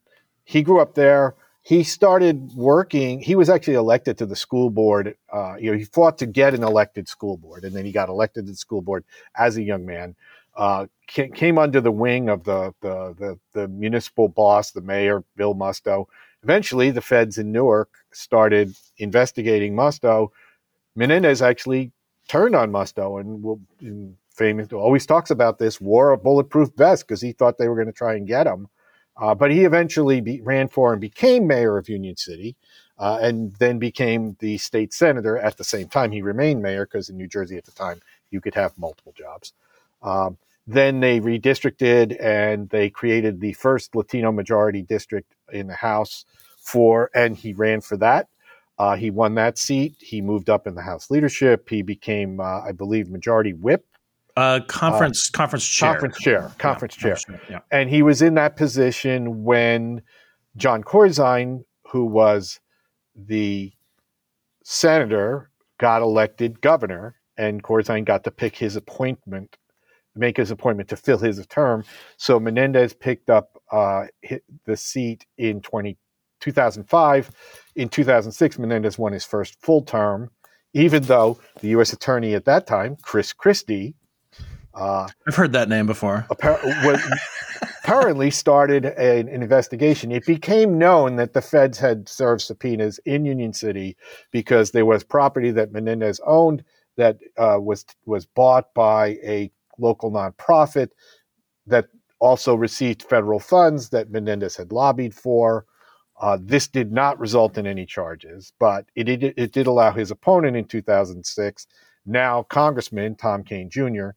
he 0.44 0.62
grew 0.62 0.80
up 0.80 0.94
there. 0.94 1.34
he 1.62 1.82
started 1.82 2.52
working. 2.54 3.20
He 3.20 3.34
was 3.34 3.50
actually 3.50 3.74
elected 3.74 4.18
to 4.18 4.26
the 4.26 4.36
school 4.36 4.70
board. 4.70 5.16
Uh, 5.32 5.56
you 5.58 5.70
know, 5.70 5.78
he 5.78 5.84
fought 5.84 6.18
to 6.18 6.26
get 6.26 6.54
an 6.54 6.62
elected 6.62 7.08
school 7.08 7.36
board, 7.36 7.64
and 7.64 7.74
then 7.74 7.84
he 7.84 7.92
got 7.92 8.08
elected 8.08 8.46
to 8.46 8.52
the 8.52 8.56
school 8.56 8.80
board 8.80 9.04
as 9.36 9.56
a 9.56 9.62
young 9.62 9.84
man. 9.84 10.14
Uh, 10.56 10.86
came 11.06 11.58
under 11.58 11.80
the 11.80 11.92
wing 11.92 12.28
of 12.28 12.44
the, 12.44 12.72
the, 12.80 13.14
the 13.18 13.38
the 13.52 13.68
municipal 13.68 14.28
boss, 14.28 14.72
the 14.72 14.80
mayor, 14.80 15.24
Bill 15.36 15.54
Musto. 15.54 16.06
Eventually, 16.42 16.90
the 16.90 17.02
feds 17.02 17.38
in 17.38 17.52
Newark 17.52 17.90
started 18.12 18.74
investigating 18.98 19.74
Musto. 19.74 20.30
Menendez 20.96 21.42
actually 21.42 21.92
turned 22.28 22.54
on 22.54 22.70
Musto, 22.70 23.20
and 23.20 23.42
will 23.42 23.60
famous 24.34 24.72
always 24.72 25.04
talks 25.04 25.30
about 25.30 25.58
this 25.58 25.80
wore 25.80 26.12
a 26.12 26.16
bulletproof 26.16 26.70
vest 26.76 27.06
because 27.06 27.20
he 27.20 27.32
thought 27.32 27.58
they 27.58 27.68
were 27.68 27.74
going 27.74 27.86
to 27.86 27.92
try 27.92 28.14
and 28.14 28.26
get 28.26 28.46
him. 28.46 28.68
Uh, 29.20 29.34
but 29.34 29.50
he 29.50 29.64
eventually 29.64 30.20
be, 30.22 30.40
ran 30.40 30.66
for 30.66 30.92
and 30.92 31.00
became 31.00 31.46
mayor 31.46 31.76
of 31.76 31.90
Union 31.90 32.16
City, 32.16 32.56
uh, 32.98 33.18
and 33.20 33.52
then 33.56 33.78
became 33.78 34.34
the 34.40 34.56
state 34.56 34.94
senator. 34.94 35.36
At 35.36 35.58
the 35.58 35.64
same 35.64 35.88
time, 35.88 36.10
he 36.10 36.22
remained 36.22 36.62
mayor 36.62 36.86
because 36.86 37.10
in 37.10 37.18
New 37.18 37.26
Jersey 37.26 37.58
at 37.58 37.66
the 37.66 37.72
time 37.72 38.00
you 38.30 38.40
could 38.40 38.54
have 38.54 38.78
multiple 38.78 39.12
jobs. 39.16 39.52
Um, 40.02 40.38
then 40.66 41.00
they 41.00 41.20
redistricted 41.20 42.16
and 42.22 42.68
they 42.70 42.88
created 42.88 43.40
the 43.40 43.52
first 43.54 43.94
Latino 43.94 44.30
majority 44.32 44.82
district 44.82 45.34
in 45.52 45.66
the 45.66 45.74
House 45.74 46.24
for, 46.58 47.10
and 47.14 47.36
he 47.36 47.52
ran 47.52 47.80
for 47.80 47.96
that. 47.98 48.28
Uh, 48.78 48.96
he 48.96 49.10
won 49.10 49.34
that 49.34 49.58
seat. 49.58 49.96
He 50.00 50.20
moved 50.22 50.48
up 50.48 50.66
in 50.66 50.74
the 50.74 50.82
House 50.82 51.10
leadership. 51.10 51.68
He 51.68 51.82
became, 51.82 52.40
uh, 52.40 52.62
I 52.62 52.72
believe, 52.72 53.08
majority 53.08 53.52
whip 53.52 53.84
uh, 54.36 54.60
conference 54.66 55.28
conference 55.28 55.66
chair. 55.66 55.92
Conference 55.92 56.18
chair. 56.18 56.52
Conference 56.58 56.96
yeah, 56.96 57.02
chair. 57.02 57.14
Conference, 57.14 57.42
yeah. 57.50 57.58
And 57.70 57.90
he 57.90 58.02
was 58.02 58.22
in 58.22 58.34
that 58.34 58.56
position 58.56 59.44
when 59.44 60.02
Jon 60.56 60.82
Corzine, 60.82 61.64
who 61.88 62.04
was 62.04 62.60
the 63.14 63.72
senator, 64.64 65.50
got 65.78 66.02
elected 66.02 66.60
governor, 66.60 67.16
and 67.36 67.62
Corzine 67.62 68.04
got 68.04 68.24
to 68.24 68.30
pick 68.30 68.56
his 68.56 68.76
appointment, 68.76 69.56
make 70.14 70.36
his 70.36 70.50
appointment 70.50 70.88
to 70.88 70.96
fill 70.96 71.18
his 71.18 71.44
term. 71.46 71.84
So 72.16 72.40
Menendez 72.40 72.92
picked 72.92 73.30
up 73.30 73.60
uh, 73.70 74.06
the 74.66 74.76
seat 74.76 75.26
in 75.38 75.60
20, 75.60 75.96
2005. 76.40 77.30
In 77.76 77.88
2006, 77.88 78.58
Menendez 78.58 78.98
won 78.98 79.12
his 79.12 79.24
first 79.24 79.60
full 79.60 79.82
term, 79.82 80.30
even 80.74 81.02
though 81.04 81.38
the 81.60 81.68
U.S. 81.68 81.92
attorney 81.92 82.34
at 82.34 82.44
that 82.46 82.66
time, 82.66 82.96
Chris 83.02 83.32
Christie, 83.32 83.94
uh, 84.74 85.08
I've 85.26 85.34
heard 85.34 85.52
that 85.52 85.68
name 85.68 85.86
before. 85.86 86.26
apparently 87.82 88.30
started 88.30 88.84
an, 88.84 89.28
an, 89.28 89.42
investigation. 89.42 90.12
It 90.12 90.24
became 90.24 90.78
known 90.78 91.16
that 91.16 91.32
the 91.32 91.42
feds 91.42 91.78
had 91.78 92.08
served 92.08 92.42
subpoenas 92.42 93.00
in 93.04 93.24
Union 93.24 93.52
City 93.52 93.96
because 94.30 94.70
there 94.70 94.86
was 94.86 95.02
property 95.02 95.50
that 95.50 95.72
Menendez 95.72 96.20
owned 96.24 96.62
that 96.96 97.18
uh, 97.36 97.58
was 97.60 97.84
was 98.04 98.26
bought 98.26 98.72
by 98.74 99.18
a 99.24 99.50
local 99.80 100.10
nonprofit 100.10 100.88
that 101.66 101.86
also 102.20 102.54
received 102.54 103.02
federal 103.02 103.40
funds 103.40 103.88
that 103.90 104.10
Menendez 104.10 104.56
had 104.56 104.72
lobbied 104.72 105.14
for. 105.14 105.64
Uh, 106.20 106.38
this 106.40 106.68
did 106.68 106.92
not 106.92 107.18
result 107.18 107.56
in 107.56 107.66
any 107.66 107.86
charges, 107.86 108.52
but 108.60 108.84
it, 108.94 109.08
it, 109.08 109.34
it 109.36 109.52
did 109.52 109.66
allow 109.66 109.90
his 109.90 110.10
opponent 110.10 110.56
in 110.56 110.66
2006, 110.66 111.66
now 112.04 112.42
Congressman 112.44 113.14
Tom 113.16 113.42
Kean 113.42 113.70
Jr., 113.70 114.10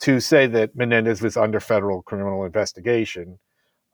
to 0.00 0.20
say 0.20 0.46
that 0.46 0.74
Menendez 0.76 1.20
was 1.20 1.36
under 1.36 1.60
federal 1.60 2.02
criminal 2.02 2.44
investigation. 2.44 3.38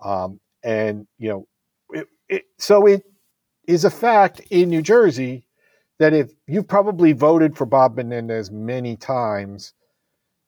Um, 0.05 0.39
and, 0.63 1.07
you 1.19 1.29
know, 1.29 1.49
it, 1.91 2.07
it, 2.29 2.45
so 2.59 2.87
it 2.87 3.05
is 3.67 3.85
a 3.85 3.91
fact 3.91 4.41
in 4.51 4.69
New 4.69 4.83
Jersey 4.83 5.47
that 5.99 6.13
if 6.13 6.31
you've 6.47 6.69
probably 6.69 7.13
voted 7.13 7.57
for 7.57 7.67
Bob 7.67 7.97
Menendez 7.97 8.51
many 8.51 8.97
times, 8.97 9.73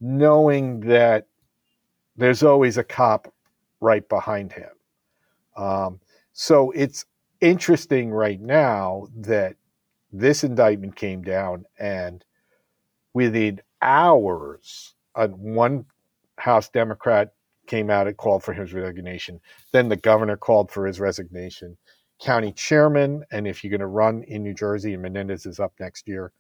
knowing 0.01 0.81
that 0.81 1.27
there's 2.17 2.43
always 2.43 2.79
a 2.79 2.85
cop 2.85 3.33
right 3.81 4.09
behind 4.09 4.53
him. 4.53 4.71
Um, 5.57 6.01
so 6.33 6.71
it's 6.73 7.05
interesting 7.41 8.11
right 8.11 8.41
now 8.41 9.09
that 9.17 9.57
this 10.13 10.45
indictment 10.45 10.97
came 10.97 11.23
down 11.23 11.65
and 11.79 12.25
within 13.13 13.61
hours 13.83 14.95
one 15.15 15.85
House 16.37 16.69
Democrat 16.69 17.33
came 17.67 17.91
out 17.91 18.07
and 18.07 18.17
called 18.17 18.43
for 18.43 18.53
his 18.53 18.73
resignation. 18.73 19.41
Then 19.73 19.89
the 19.89 19.97
governor 19.97 20.37
called 20.37 20.71
for 20.71 20.87
his 20.87 21.01
resignation. 21.01 21.77
County 22.21 22.53
chairman, 22.53 23.25
and 23.31 23.47
if 23.47 23.63
you're 23.63 23.71
going 23.71 23.81
to 23.81 23.87
run 23.87 24.23
in 24.25 24.43
New 24.43 24.55
Jersey, 24.55 24.95
and 24.95 25.03
Menendez 25.03 25.47
is 25.47 25.61
up 25.61 25.73
next 25.79 26.09
year, 26.09 26.33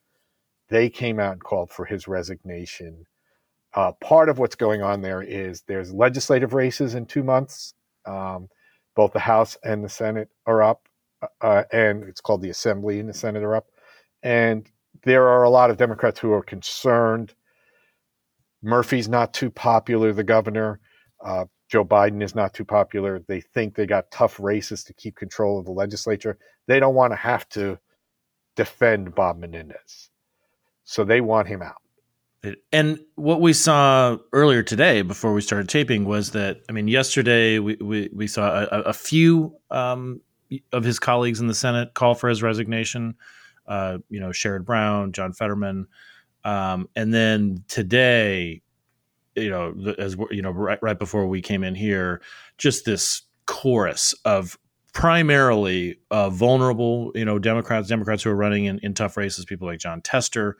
they 0.68 0.88
came 0.88 1.20
out 1.20 1.32
and 1.32 1.42
called 1.42 1.70
for 1.70 1.84
his 1.84 2.08
resignation. 2.08 3.06
Uh, 3.78 3.92
part 4.00 4.28
of 4.28 4.40
what's 4.40 4.56
going 4.56 4.82
on 4.82 5.02
there 5.02 5.22
is 5.22 5.62
there's 5.68 5.92
legislative 5.92 6.52
races 6.52 6.96
in 6.96 7.06
two 7.06 7.22
months. 7.22 7.74
Um, 8.06 8.48
both 8.96 9.12
the 9.12 9.20
House 9.20 9.56
and 9.62 9.84
the 9.84 9.88
Senate 9.88 10.28
are 10.46 10.64
up, 10.64 10.88
uh, 11.40 11.62
and 11.70 12.02
it's 12.02 12.20
called 12.20 12.42
the 12.42 12.50
Assembly 12.50 12.98
and 12.98 13.08
the 13.08 13.14
Senate 13.14 13.44
are 13.44 13.54
up. 13.54 13.68
And 14.24 14.68
there 15.04 15.28
are 15.28 15.44
a 15.44 15.48
lot 15.50 15.70
of 15.70 15.76
Democrats 15.76 16.18
who 16.18 16.32
are 16.32 16.42
concerned 16.42 17.34
Murphy's 18.62 19.08
not 19.08 19.32
too 19.32 19.48
popular, 19.48 20.12
the 20.12 20.24
governor. 20.24 20.80
Uh, 21.24 21.44
Joe 21.68 21.84
Biden 21.84 22.20
is 22.20 22.34
not 22.34 22.52
too 22.54 22.64
popular. 22.64 23.20
They 23.28 23.40
think 23.40 23.76
they 23.76 23.86
got 23.86 24.10
tough 24.10 24.40
races 24.40 24.82
to 24.84 24.94
keep 24.94 25.14
control 25.14 25.56
of 25.56 25.66
the 25.66 25.70
legislature. 25.70 26.36
They 26.66 26.80
don't 26.80 26.96
want 26.96 27.12
to 27.12 27.16
have 27.16 27.48
to 27.50 27.78
defend 28.56 29.14
Bob 29.14 29.38
Menendez. 29.38 30.10
So 30.82 31.04
they 31.04 31.20
want 31.20 31.46
him 31.46 31.62
out. 31.62 31.80
And 32.72 33.00
what 33.16 33.40
we 33.40 33.52
saw 33.52 34.16
earlier 34.32 34.62
today, 34.62 35.02
before 35.02 35.32
we 35.32 35.40
started 35.40 35.68
taping, 35.68 36.04
was 36.04 36.30
that 36.32 36.60
I 36.68 36.72
mean, 36.72 36.86
yesterday 36.86 37.58
we 37.58 37.76
we, 37.76 38.10
we 38.12 38.26
saw 38.28 38.64
a, 38.70 38.80
a 38.82 38.92
few 38.92 39.56
um, 39.70 40.20
of 40.72 40.84
his 40.84 40.98
colleagues 40.98 41.40
in 41.40 41.48
the 41.48 41.54
Senate 41.54 41.94
call 41.94 42.14
for 42.14 42.28
his 42.28 42.42
resignation. 42.42 43.16
Uh, 43.66 43.98
you 44.08 44.20
know, 44.20 44.28
Sherrod 44.28 44.64
Brown, 44.64 45.12
John 45.12 45.32
Fetterman, 45.32 45.88
um, 46.44 46.88
and 46.96 47.12
then 47.12 47.64
today, 47.68 48.62
you 49.34 49.50
know, 49.50 49.74
as 49.98 50.16
you 50.30 50.40
know, 50.40 50.50
right, 50.50 50.78
right 50.80 50.98
before 50.98 51.26
we 51.26 51.42
came 51.42 51.64
in 51.64 51.74
here, 51.74 52.22
just 52.56 52.84
this 52.84 53.22
chorus 53.46 54.14
of 54.24 54.58
primarily 54.94 55.98
uh, 56.10 56.30
vulnerable, 56.30 57.12
you 57.14 57.24
know, 57.24 57.38
Democrats, 57.38 57.88
Democrats 57.88 58.22
who 58.22 58.30
are 58.30 58.36
running 58.36 58.64
in, 58.64 58.78
in 58.78 58.94
tough 58.94 59.16
races, 59.16 59.44
people 59.44 59.68
like 59.68 59.80
Jon 59.80 60.00
Tester, 60.00 60.56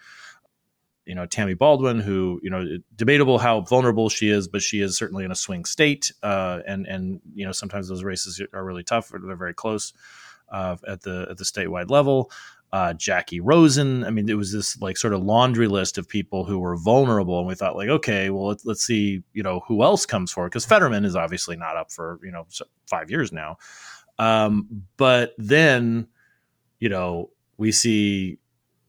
you 1.08 1.14
know, 1.14 1.26
Tammy 1.26 1.54
Baldwin, 1.54 1.98
who, 1.98 2.38
you 2.42 2.50
know, 2.50 2.78
debatable 2.94 3.38
how 3.38 3.62
vulnerable 3.62 4.08
she 4.08 4.28
is, 4.28 4.46
but 4.46 4.62
she 4.62 4.80
is 4.80 4.96
certainly 4.96 5.24
in 5.24 5.32
a 5.32 5.36
swing 5.36 5.64
state. 5.64 6.12
Uh, 6.22 6.60
and, 6.66 6.86
and, 6.86 7.20
you 7.34 7.44
know, 7.44 7.52
sometimes 7.52 7.88
those 7.88 8.04
races 8.04 8.40
are 8.52 8.64
really 8.64 8.84
tough. 8.84 9.12
or 9.12 9.18
They're 9.18 9.34
very 9.34 9.54
close 9.54 9.92
uh, 10.50 10.76
at 10.86 11.02
the, 11.02 11.26
at 11.30 11.38
the 11.38 11.44
statewide 11.44 11.90
level 11.90 12.30
uh, 12.72 12.92
Jacky 12.92 13.40
Rosen. 13.40 14.04
I 14.04 14.10
mean, 14.10 14.28
it 14.28 14.34
was 14.34 14.52
this 14.52 14.80
like 14.80 14.96
sort 14.96 15.14
of 15.14 15.22
laundry 15.22 15.68
list 15.68 15.96
of 15.96 16.08
people 16.08 16.44
who 16.44 16.58
were 16.58 16.76
vulnerable, 16.76 17.38
and 17.38 17.48
we 17.48 17.54
thought 17.54 17.76
like, 17.76 17.88
okay, 17.88 18.30
well, 18.30 18.48
let's, 18.48 18.64
let's 18.66 18.82
see, 18.82 19.22
you 19.32 19.42
know, 19.42 19.62
who 19.66 19.82
else 19.82 20.04
comes 20.04 20.32
forward 20.32 20.50
because 20.50 20.66
Fetterman 20.66 21.04
is 21.04 21.16
obviously 21.16 21.56
not 21.56 21.76
up 21.76 21.90
for 21.90 22.20
you 22.22 22.30
know 22.30 22.46
five 22.86 23.10
years 23.10 23.32
now. 23.32 23.56
Um, 24.18 24.84
but 24.96 25.34
then, 25.38 26.08
you 26.80 26.88
know, 26.88 27.30
we 27.56 27.72
see 27.72 28.38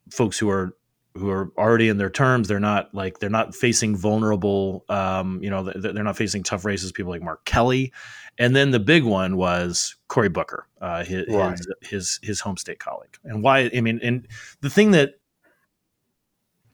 folks 0.10 0.38
who 0.38 0.50
are 0.50 0.76
who 1.20 1.30
are 1.30 1.52
already 1.58 1.90
in 1.90 1.98
their 1.98 2.10
terms. 2.10 2.48
They're 2.48 2.60
not 2.60 2.94
like 2.94 3.20
they're 3.20 3.30
not 3.30 3.56
facing 3.56 3.96
vulnerable. 3.96 4.86
Um, 4.90 5.42
you 5.42 5.50
know, 5.50 5.64
they're 5.64 6.04
not 6.04 6.18
facing 6.18 6.44
tough 6.44 6.66
races. 6.66 6.92
People 6.92 7.12
like 7.12 7.22
Mark 7.22 7.46
Kelly, 7.46 7.94
and 8.38 8.56
then 8.56 8.72
the 8.72 8.80
big 8.80 9.04
one 9.04 9.38
was 9.38 9.96
Cory 10.08 10.30
Booker, 10.30 10.68
uh, 10.82 11.04
his, 11.04 11.26
right. 11.30 11.58
his, 11.58 11.68
his 11.82 12.20
his 12.24 12.40
home 12.40 12.58
state 12.58 12.80
colleague. 12.80 13.18
And 13.24 13.44
why? 13.44 13.70
I 13.76 13.82
mean, 13.82 14.00
and 14.02 14.28
the 14.62 14.70
thing 14.70 14.92
that 14.92 15.20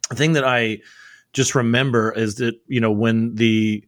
the 0.09 0.15
thing 0.15 0.33
that 0.33 0.45
I 0.45 0.79
just 1.33 1.55
remember 1.55 2.11
is 2.11 2.35
that 2.35 2.55
you 2.67 2.79
know 2.79 2.91
when 2.91 3.35
the 3.35 3.83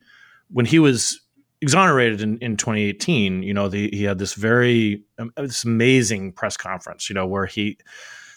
when 0.49 0.65
he 0.65 0.79
was 0.79 1.21
exonerated 1.61 2.21
in, 2.21 2.37
in 2.37 2.55
2018 2.55 3.41
you 3.41 3.53
know 3.53 3.67
the, 3.67 3.89
he 3.91 4.03
had 4.03 4.19
this 4.19 4.35
very 4.35 5.03
um, 5.17 5.31
this 5.37 5.63
amazing 5.63 6.31
press 6.31 6.55
conference 6.55 7.09
you 7.09 7.15
know 7.15 7.25
where 7.25 7.47
he 7.47 7.77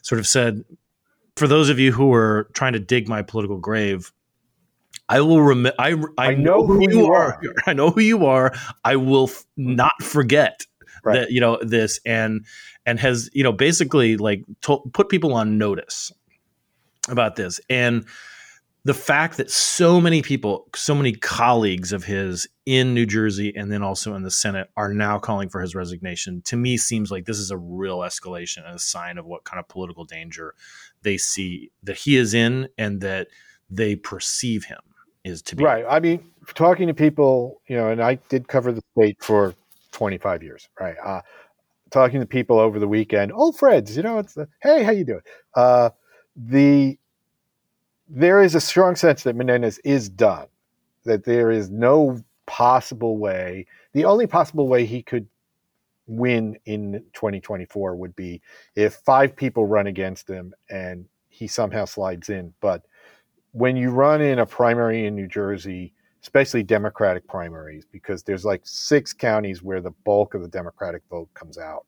sort 0.03 0.19
of 0.19 0.27
said 0.27 0.65
for 1.37 1.47
those 1.49 1.69
of 1.69 1.79
you 1.79 1.93
who 1.93 2.13
are 2.13 2.49
trying 2.53 2.73
to 2.75 2.79
dig 2.79 3.09
my 3.09 3.23
political 3.23 3.59
grave, 3.59 4.13
I 5.09 5.21
will 5.21 5.43
remember. 5.43 5.75
I, 5.79 5.93
I, 6.19 6.29
I 6.29 6.35
know, 6.35 6.59
know, 6.59 6.67
who, 6.67 6.91
you 6.91 7.07
are. 7.07 7.35
are. 7.35 7.41
I 7.67 7.73
know 7.73 7.91
who 7.91 8.01
you 8.01 8.27
are. 8.27 8.55
I 8.85 8.97
will 8.97 9.29
f- 9.29 9.45
not 9.57 9.93
forget 10.03 10.65
right. 11.03 11.21
that 11.21 11.31
you 11.33 11.41
know 11.41 11.59
this, 11.63 12.01
and 12.07 12.47
and 12.87 13.01
has 13.01 13.29
you 13.33 13.43
know 13.43 13.53
basically 13.53 14.17
like 14.17 14.45
to- 14.63 14.83
put 14.93 15.09
people 15.09 15.35
on 15.35 15.59
notice 15.59 16.13
about 17.09 17.37
this. 17.37 17.61
And 17.69 18.07
the 18.85 18.95
fact 18.95 19.37
that 19.37 19.51
so 19.51 20.01
many 20.01 20.23
people, 20.23 20.67
so 20.75 20.95
many 20.95 21.13
colleagues 21.13 21.93
of 21.93 22.05
his 22.05 22.49
in 22.65 22.95
New 22.95 23.05
Jersey 23.05 23.55
and 23.55 23.71
then 23.71 23.83
also 23.83 24.15
in 24.15 24.23
the 24.23 24.31
Senate 24.31 24.71
are 24.77 24.95
now 24.95 25.19
calling 25.19 25.51
for 25.51 25.61
his 25.61 25.75
resignation, 25.75 26.41
to 26.43 26.57
me 26.57 26.79
seems 26.79 27.11
like 27.11 27.27
this 27.27 27.39
is 27.39 27.51
a 27.51 27.59
real 27.59 27.99
escalation 27.99 28.65
and 28.65 28.77
a 28.77 28.79
sign 28.79 29.19
of 29.19 29.27
what 29.27 29.45
kind 29.45 29.61
of 29.61 29.69
political 29.69 30.05
danger 30.05 30.55
they 31.03 31.17
see 31.17 31.71
that 31.83 31.97
he 31.97 32.17
is 32.17 32.35
in 32.35 32.69
and 32.79 33.01
that 33.01 33.29
they 33.69 33.97
perceive 33.97 34.65
him 34.65 34.81
is 35.25 35.43
to 35.43 35.57
be. 35.57 35.65
Right. 35.65 35.85
I 35.89 36.01
mean, 36.01 36.25
talking 36.55 36.89
to 36.89 36.95
people, 36.95 37.61
you 37.67 37.77
know, 37.77 37.89
and 37.91 38.03
I 38.03 38.17
did 38.29 38.49
cover 38.49 38.73
the 38.73 38.83
state 38.97 39.19
for 39.21 39.55
25 39.93 40.43
years, 40.43 40.69
right? 40.79 40.97
Uh, 41.05 41.21
talking 41.91 42.21
to 42.21 42.27
people 42.27 42.59
over 42.59 42.79
the 42.79 42.89
weekend, 42.89 43.33
old 43.33 43.59
friends, 43.59 43.97
you 43.97 44.03
know, 44.03 44.19
it's 44.19 44.35
the, 44.35 44.49
hey, 44.63 44.83
how 44.83 44.93
you 44.93 45.05
doing? 45.05 45.23
Uh, 45.55 45.91
the 46.37 46.99
there 48.13 48.43
is 48.43 48.57
a 48.57 48.61
strong 48.61 48.97
sense 48.97 49.23
that 49.23 49.37
Menendez 49.37 49.79
is 49.85 50.09
done, 50.09 50.49
that 51.05 51.25
there 51.25 51.51
is 51.51 51.71
no 51.71 52.21
possible 52.47 53.19
way. 53.19 53.67
The 53.93 54.05
only 54.05 54.27
possible 54.27 54.67
way 54.67 54.85
he 54.85 55.03
could 55.03 55.29
win 56.11 56.59
in 56.67 57.05
2024 57.13 57.97
would 57.97 58.15
be 58.17 58.41
if 58.75 58.95
five 58.95 59.37
people 59.37 59.67
run 59.67 59.87
against 59.87 60.29
him 60.29 60.53
and 60.69 61.07
he 61.29 61.47
somehow 61.47 61.85
slides 61.85 62.29
in. 62.29 62.53
But 62.61 62.85
when 63.53 63.77
you 63.77 63.91
run 63.91 64.21
in 64.21 64.41
a 64.41 64.47
primary 64.47 65.07
in 65.07 65.15
New 65.15 65.29
Jersey, 65.29 65.95
especially 66.23 66.63
Democratic 66.63 67.27
primaries, 67.27 67.87
because 67.91 68.23
there's 68.23 68.45
like 68.45 68.63
six 68.65 69.13
counties 69.13 69.63
where 69.63 69.81
the 69.81 69.93
bulk 70.05 70.35
of 70.35 70.43
the 70.43 70.49
Democratic 70.49 71.03
vote 71.11 71.33
comes 71.35 71.57
out 71.57 71.87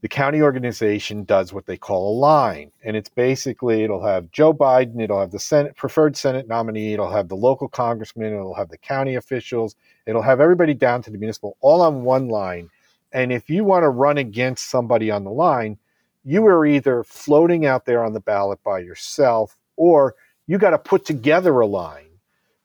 the 0.00 0.08
county 0.08 0.40
organization 0.40 1.24
does 1.24 1.52
what 1.52 1.66
they 1.66 1.76
call 1.76 2.12
a 2.12 2.18
line. 2.18 2.70
And 2.84 2.96
it's 2.96 3.08
basically, 3.08 3.82
it'll 3.82 4.04
have 4.04 4.30
Joe 4.30 4.54
Biden, 4.54 5.00
it'll 5.00 5.20
have 5.20 5.32
the 5.32 5.40
Senate, 5.40 5.76
preferred 5.76 6.16
Senate 6.16 6.46
nominee, 6.46 6.92
it'll 6.92 7.10
have 7.10 7.28
the 7.28 7.36
local 7.36 7.68
congressman, 7.68 8.32
it'll 8.32 8.54
have 8.54 8.68
the 8.68 8.78
county 8.78 9.16
officials, 9.16 9.74
it'll 10.06 10.22
have 10.22 10.40
everybody 10.40 10.74
down 10.74 11.02
to 11.02 11.10
the 11.10 11.18
municipal 11.18 11.56
all 11.60 11.82
on 11.82 12.04
one 12.04 12.28
line. 12.28 12.70
And 13.12 13.32
if 13.32 13.48
you 13.48 13.64
want 13.64 13.84
to 13.84 13.88
run 13.88 14.18
against 14.18 14.68
somebody 14.70 15.10
on 15.10 15.24
the 15.24 15.30
line, 15.30 15.78
you 16.24 16.44
are 16.46 16.66
either 16.66 17.04
floating 17.04 17.64
out 17.64 17.86
there 17.86 18.04
on 18.04 18.12
the 18.12 18.20
ballot 18.20 18.62
by 18.62 18.80
yourself 18.80 19.56
or 19.76 20.14
you 20.46 20.58
got 20.58 20.70
to 20.70 20.78
put 20.78 21.04
together 21.04 21.60
a 21.60 21.66
line 21.66 22.08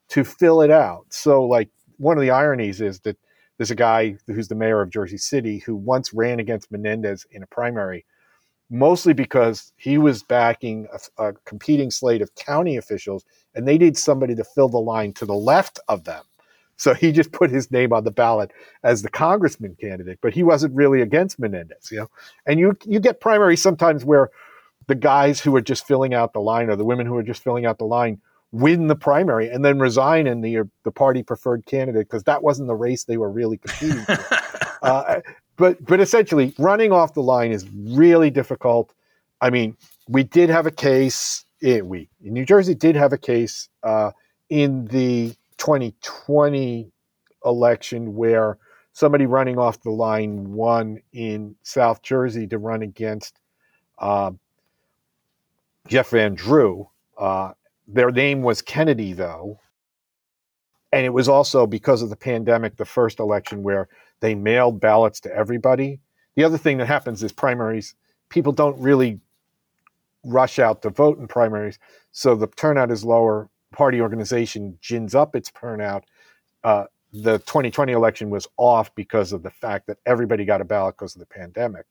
to 0.08 0.24
fill 0.24 0.60
it 0.60 0.70
out. 0.70 1.06
So, 1.10 1.44
like, 1.44 1.70
one 1.98 2.16
of 2.18 2.22
the 2.22 2.30
ironies 2.30 2.80
is 2.80 3.00
that 3.00 3.16
there's 3.56 3.70
a 3.70 3.76
guy 3.76 4.16
who's 4.26 4.48
the 4.48 4.54
mayor 4.54 4.82
of 4.82 4.90
Jersey 4.90 5.16
City 5.16 5.58
who 5.58 5.76
once 5.76 6.12
ran 6.12 6.40
against 6.40 6.72
Menendez 6.72 7.26
in 7.30 7.42
a 7.42 7.46
primary, 7.46 8.04
mostly 8.68 9.12
because 9.12 9.72
he 9.76 9.96
was 9.96 10.22
backing 10.22 10.88
a, 10.92 11.28
a 11.28 11.32
competing 11.44 11.90
slate 11.90 12.20
of 12.20 12.34
county 12.34 12.76
officials, 12.76 13.24
and 13.54 13.66
they 13.66 13.78
need 13.78 13.96
somebody 13.96 14.34
to 14.34 14.44
fill 14.44 14.68
the 14.68 14.78
line 14.78 15.12
to 15.14 15.26
the 15.26 15.34
left 15.34 15.78
of 15.88 16.04
them. 16.04 16.24
So 16.76 16.94
he 16.94 17.12
just 17.12 17.32
put 17.32 17.50
his 17.50 17.70
name 17.70 17.92
on 17.92 18.04
the 18.04 18.10
ballot 18.10 18.52
as 18.82 19.02
the 19.02 19.10
congressman 19.10 19.76
candidate, 19.80 20.18
but 20.20 20.34
he 20.34 20.42
wasn't 20.42 20.74
really 20.74 21.00
against 21.00 21.38
Menendez, 21.38 21.90
you 21.90 21.98
know. 21.98 22.10
And 22.46 22.58
you 22.58 22.76
you 22.84 23.00
get 23.00 23.20
primaries 23.20 23.62
sometimes 23.62 24.04
where 24.04 24.30
the 24.86 24.94
guys 24.94 25.40
who 25.40 25.54
are 25.56 25.60
just 25.62 25.86
filling 25.86 26.14
out 26.14 26.32
the 26.32 26.40
line 26.40 26.68
or 26.68 26.76
the 26.76 26.84
women 26.84 27.06
who 27.06 27.16
are 27.16 27.22
just 27.22 27.42
filling 27.42 27.64
out 27.66 27.78
the 27.78 27.86
line 27.86 28.20
win 28.52 28.86
the 28.86 28.94
primary 28.94 29.48
and 29.48 29.64
then 29.64 29.80
resign 29.80 30.26
in 30.26 30.40
the 30.40 30.58
the 30.84 30.92
party 30.92 31.22
preferred 31.22 31.66
candidate 31.66 32.06
because 32.06 32.22
that 32.24 32.42
wasn't 32.42 32.68
the 32.68 32.74
race 32.74 33.04
they 33.04 33.16
were 33.16 33.30
really 33.30 33.58
competing 33.58 34.04
for. 34.04 34.18
uh, 34.82 35.20
but 35.56 35.84
but 35.84 36.00
essentially, 36.00 36.54
running 36.58 36.92
off 36.92 37.14
the 37.14 37.22
line 37.22 37.52
is 37.52 37.66
really 37.70 38.30
difficult. 38.30 38.94
I 39.40 39.50
mean, 39.50 39.76
we 40.08 40.22
did 40.22 40.50
have 40.50 40.66
a 40.66 40.70
case. 40.70 41.44
It, 41.60 41.78
eh, 41.78 41.80
we 41.80 42.08
in 42.22 42.32
New 42.32 42.44
Jersey 42.44 42.74
did 42.74 42.96
have 42.96 43.12
a 43.12 43.18
case 43.18 43.68
uh, 43.82 44.12
in 44.48 44.86
the 44.86 45.34
2020 45.64 46.92
election 47.46 48.14
where 48.14 48.58
somebody 48.92 49.24
running 49.24 49.58
off 49.58 49.80
the 49.80 49.90
line 49.90 50.52
won 50.52 51.00
in 51.14 51.56
South 51.62 52.02
Jersey 52.02 52.46
to 52.48 52.58
run 52.58 52.82
against 52.82 53.40
uh, 53.98 54.30
Jeff 55.88 56.10
Van 56.10 56.34
Drew. 56.34 56.88
Uh, 57.16 57.52
their 57.88 58.10
name 58.10 58.42
was 58.42 58.60
Kennedy, 58.60 59.14
though. 59.14 59.58
And 60.92 61.06
it 61.06 61.14
was 61.14 61.28
also 61.28 61.66
because 61.66 62.02
of 62.02 62.10
the 62.10 62.16
pandemic, 62.16 62.76
the 62.76 62.84
first 62.84 63.18
election 63.18 63.62
where 63.62 63.88
they 64.20 64.34
mailed 64.34 64.80
ballots 64.80 65.18
to 65.20 65.34
everybody. 65.34 65.98
The 66.36 66.44
other 66.44 66.58
thing 66.58 66.76
that 66.78 66.86
happens 66.86 67.22
is 67.22 67.32
primaries, 67.32 67.94
people 68.28 68.52
don't 68.52 68.78
really 68.78 69.18
rush 70.24 70.58
out 70.58 70.82
to 70.82 70.90
vote 70.90 71.18
in 71.18 71.26
primaries. 71.26 71.78
So 72.12 72.34
the 72.34 72.48
turnout 72.48 72.90
is 72.90 73.02
lower. 73.02 73.48
Party 73.74 74.00
organization 74.00 74.78
gins 74.80 75.14
up 75.14 75.36
its 75.36 75.50
turnout. 75.50 76.04
Uh, 76.62 76.84
the 77.12 77.38
2020 77.38 77.92
election 77.92 78.30
was 78.30 78.46
off 78.56 78.94
because 78.94 79.32
of 79.32 79.42
the 79.42 79.50
fact 79.50 79.86
that 79.86 79.98
everybody 80.06 80.44
got 80.44 80.60
a 80.60 80.64
ballot 80.64 80.96
because 80.96 81.14
of 81.14 81.20
the 81.20 81.26
pandemic. 81.26 81.84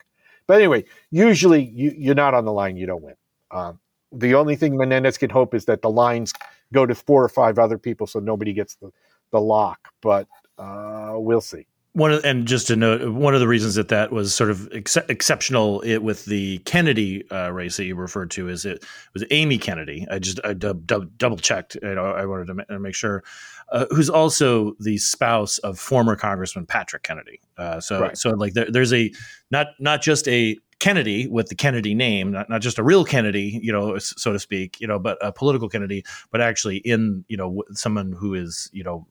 But 0.48 0.56
anyway, 0.56 0.86
usually 1.12 1.64
you, 1.64 2.12
are 2.12 2.16
not 2.16 2.34
on 2.34 2.46
the 2.46 2.52
line, 2.52 2.76
you 2.76 2.86
don't 2.86 3.02
win. 3.02 3.16
Um, 3.52 3.80
the 4.12 4.36
only 4.36 4.56
thing 4.56 4.78
Menendez 4.78 5.18
can 5.18 5.30
hope 5.30 5.54
is 5.54 5.66
that 5.66 5.82
the 5.82 5.90
lines 5.90 6.34
go 6.74 6.86
to 6.86 6.96
four 6.96 7.24
or 7.24 7.30
five 7.30 7.58
other 7.58 7.78
people, 7.78 8.08
so 8.08 8.20
nobody 8.20 8.54
gets 8.54 8.76
the, 8.76 8.92
the 9.32 9.40
lock. 9.40 9.90
But 10.02 10.28
uh, 10.58 11.14
we'll 11.16 11.42
see. 11.42 11.66
One 11.94 12.12
of, 12.12 12.26
and 12.26 12.48
just 12.48 12.68
to 12.68 12.76
note, 12.76 13.14
one 13.14 13.36
of 13.36 13.40
the 13.40 13.48
reasons 13.48 13.76
that 13.76 13.90
that 13.90 14.12
was 14.12 14.34
sort 14.34 14.50
of 14.50 14.68
ex- 14.74 14.98
exceptional 14.98 15.82
it, 15.82 16.00
with 16.00 16.26
the 16.26 16.58
Kennedy 16.60 17.30
uh, 17.30 17.52
race 17.52 17.78
that 17.78 17.86
you 17.86 17.96
referred 17.96 18.32
to 18.32 18.50
is 18.50 18.66
it 18.66 18.84
was 19.14 19.24
Amy 19.30 19.60
Kennedy. 19.60 20.08
I 20.10 20.18
just 20.18 20.40
I 20.44 20.54
dub, 20.54 20.88
dub, 20.88 21.16
double 21.20 21.38
checked. 21.38 21.78
You 21.84 21.94
know, 21.94 22.06
I 22.06 22.26
wanted 22.26 22.48
to 22.48 22.54
ma- 22.56 22.78
make 22.80 22.96
sure, 22.96 23.24
uh, 23.72 23.86
who's 23.92 24.10
also 24.10 24.74
the 24.80 24.98
spouse 24.98 25.60
of 25.60 25.78
former 25.78 26.16
Congressman 26.16 26.66
Patrick 26.66 27.04
Kennedy. 27.04 27.40
Uh, 27.60 27.80
so 27.80 28.02
right. 28.02 28.18
so 28.18 28.32
like 28.32 28.54
there, 28.54 28.72
there's 28.72 28.94
a 28.94 29.12
not 29.52 29.68
not 29.80 30.02
just 30.02 30.28
a 30.28 30.58
Kennedy 30.84 31.28
with 31.28 31.48
the 31.48 31.56
Kennedy 31.56 31.94
name, 31.94 32.32
not, 32.32 32.50
not 32.50 32.62
just 32.62 32.78
a 32.78 32.84
real 32.84 33.06
Kennedy, 33.06 33.58
you 33.64 33.72
know, 33.72 33.98
so 34.00 34.34
to 34.34 34.40
speak, 34.40 34.82
you 34.82 34.88
know, 34.88 35.00
but 35.00 35.18
a 35.22 35.32
political 35.32 35.70
Kennedy, 35.70 36.04
but 36.30 36.42
actually 36.42 36.78
in, 36.78 37.24
you 37.30 37.38
know, 37.38 37.64
someone 37.72 38.12
who 38.12 38.34
is, 38.34 38.70
you 38.74 38.84
know, 38.84 39.08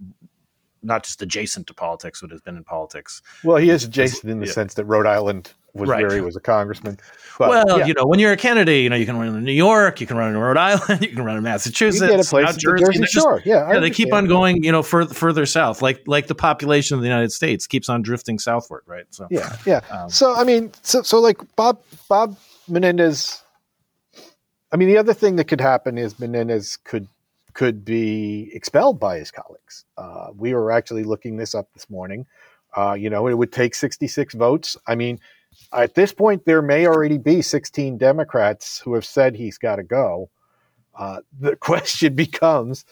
not 0.82 1.04
just 1.04 1.22
adjacent 1.22 1.66
to 1.68 1.74
politics, 1.74 2.20
but 2.20 2.30
has 2.30 2.40
been 2.40 2.56
in 2.56 2.64
politics. 2.64 3.22
Well, 3.44 3.56
he 3.56 3.70
is 3.70 3.84
adjacent 3.84 4.30
in 4.30 4.40
the 4.40 4.46
yeah. 4.46 4.52
sense 4.52 4.74
that 4.74 4.84
Rhode 4.84 5.06
Island 5.06 5.52
was 5.74 5.88
right. 5.88 6.02
where 6.06 6.14
he 6.14 6.20
was 6.20 6.36
a 6.36 6.40
congressman. 6.40 6.98
But, 7.38 7.48
well, 7.48 7.78
yeah. 7.78 7.86
you 7.86 7.94
know, 7.94 8.04
when 8.04 8.18
you're 8.18 8.32
a 8.32 8.36
candidate, 8.36 8.82
you 8.82 8.90
know, 8.90 8.96
you 8.96 9.06
can 9.06 9.16
run 9.16 9.28
in 9.28 9.42
New 9.42 9.52
York, 9.52 10.00
you 10.00 10.06
can 10.06 10.16
run 10.16 10.30
in 10.30 10.36
Rhode 10.36 10.56
Island, 10.56 11.00
you 11.02 11.08
can 11.08 11.24
run 11.24 11.36
in 11.36 11.42
Massachusetts, 11.42 12.02
you 12.02 12.08
get 12.08 12.26
a 12.26 12.28
place 12.28 12.56
Jersey. 12.56 12.84
Jersey 12.84 13.06
Shore. 13.06 13.36
Just, 13.36 13.46
yeah, 13.46 13.72
yeah 13.72 13.80
they 13.80 13.90
keep 13.90 14.12
on 14.12 14.26
going, 14.26 14.62
you 14.62 14.72
know, 14.72 14.82
further 14.82 15.14
further 15.14 15.46
south, 15.46 15.80
like 15.82 16.02
like 16.06 16.26
the 16.26 16.34
population 16.34 16.96
of 16.96 17.00
the 17.00 17.08
United 17.08 17.32
States 17.32 17.66
keeps 17.66 17.88
on 17.88 18.02
drifting 18.02 18.38
southward, 18.38 18.82
right? 18.86 19.06
So 19.10 19.26
yeah, 19.30 19.56
yeah. 19.66 19.80
Um, 19.90 20.10
so 20.10 20.34
I 20.34 20.44
mean, 20.44 20.72
so 20.82 21.02
so 21.02 21.20
like 21.20 21.40
Bob 21.56 21.80
Bob 22.08 22.36
Menendez. 22.68 23.42
I 24.70 24.76
mean, 24.76 24.88
the 24.88 24.96
other 24.96 25.12
thing 25.12 25.36
that 25.36 25.44
could 25.44 25.60
happen 25.60 25.98
is 25.98 26.18
Menendez 26.18 26.78
could 26.78 27.06
could 27.54 27.84
be 27.84 28.50
expelled 28.52 28.98
by 28.98 29.18
his 29.18 29.30
colleagues. 29.30 29.84
Uh, 29.96 30.28
we 30.36 30.54
were 30.54 30.70
actually 30.70 31.04
looking 31.04 31.36
this 31.36 31.54
up 31.54 31.72
this 31.72 31.88
morning. 31.90 32.26
Uh, 32.76 32.94
you 32.94 33.10
know, 33.10 33.26
it 33.26 33.34
would 33.34 33.52
take 33.52 33.74
66 33.74 34.34
votes. 34.34 34.76
I 34.86 34.94
mean, 34.94 35.20
at 35.72 35.94
this 35.94 36.12
point, 36.12 36.44
there 36.44 36.62
may 36.62 36.86
already 36.86 37.18
be 37.18 37.42
16 37.42 37.98
Democrats 37.98 38.78
who 38.78 38.94
have 38.94 39.04
said 39.04 39.34
he's 39.34 39.58
got 39.58 39.76
to 39.76 39.82
go. 39.82 40.30
Uh, 40.98 41.18
the 41.38 41.56
question 41.60 42.14
becomes 42.14 42.84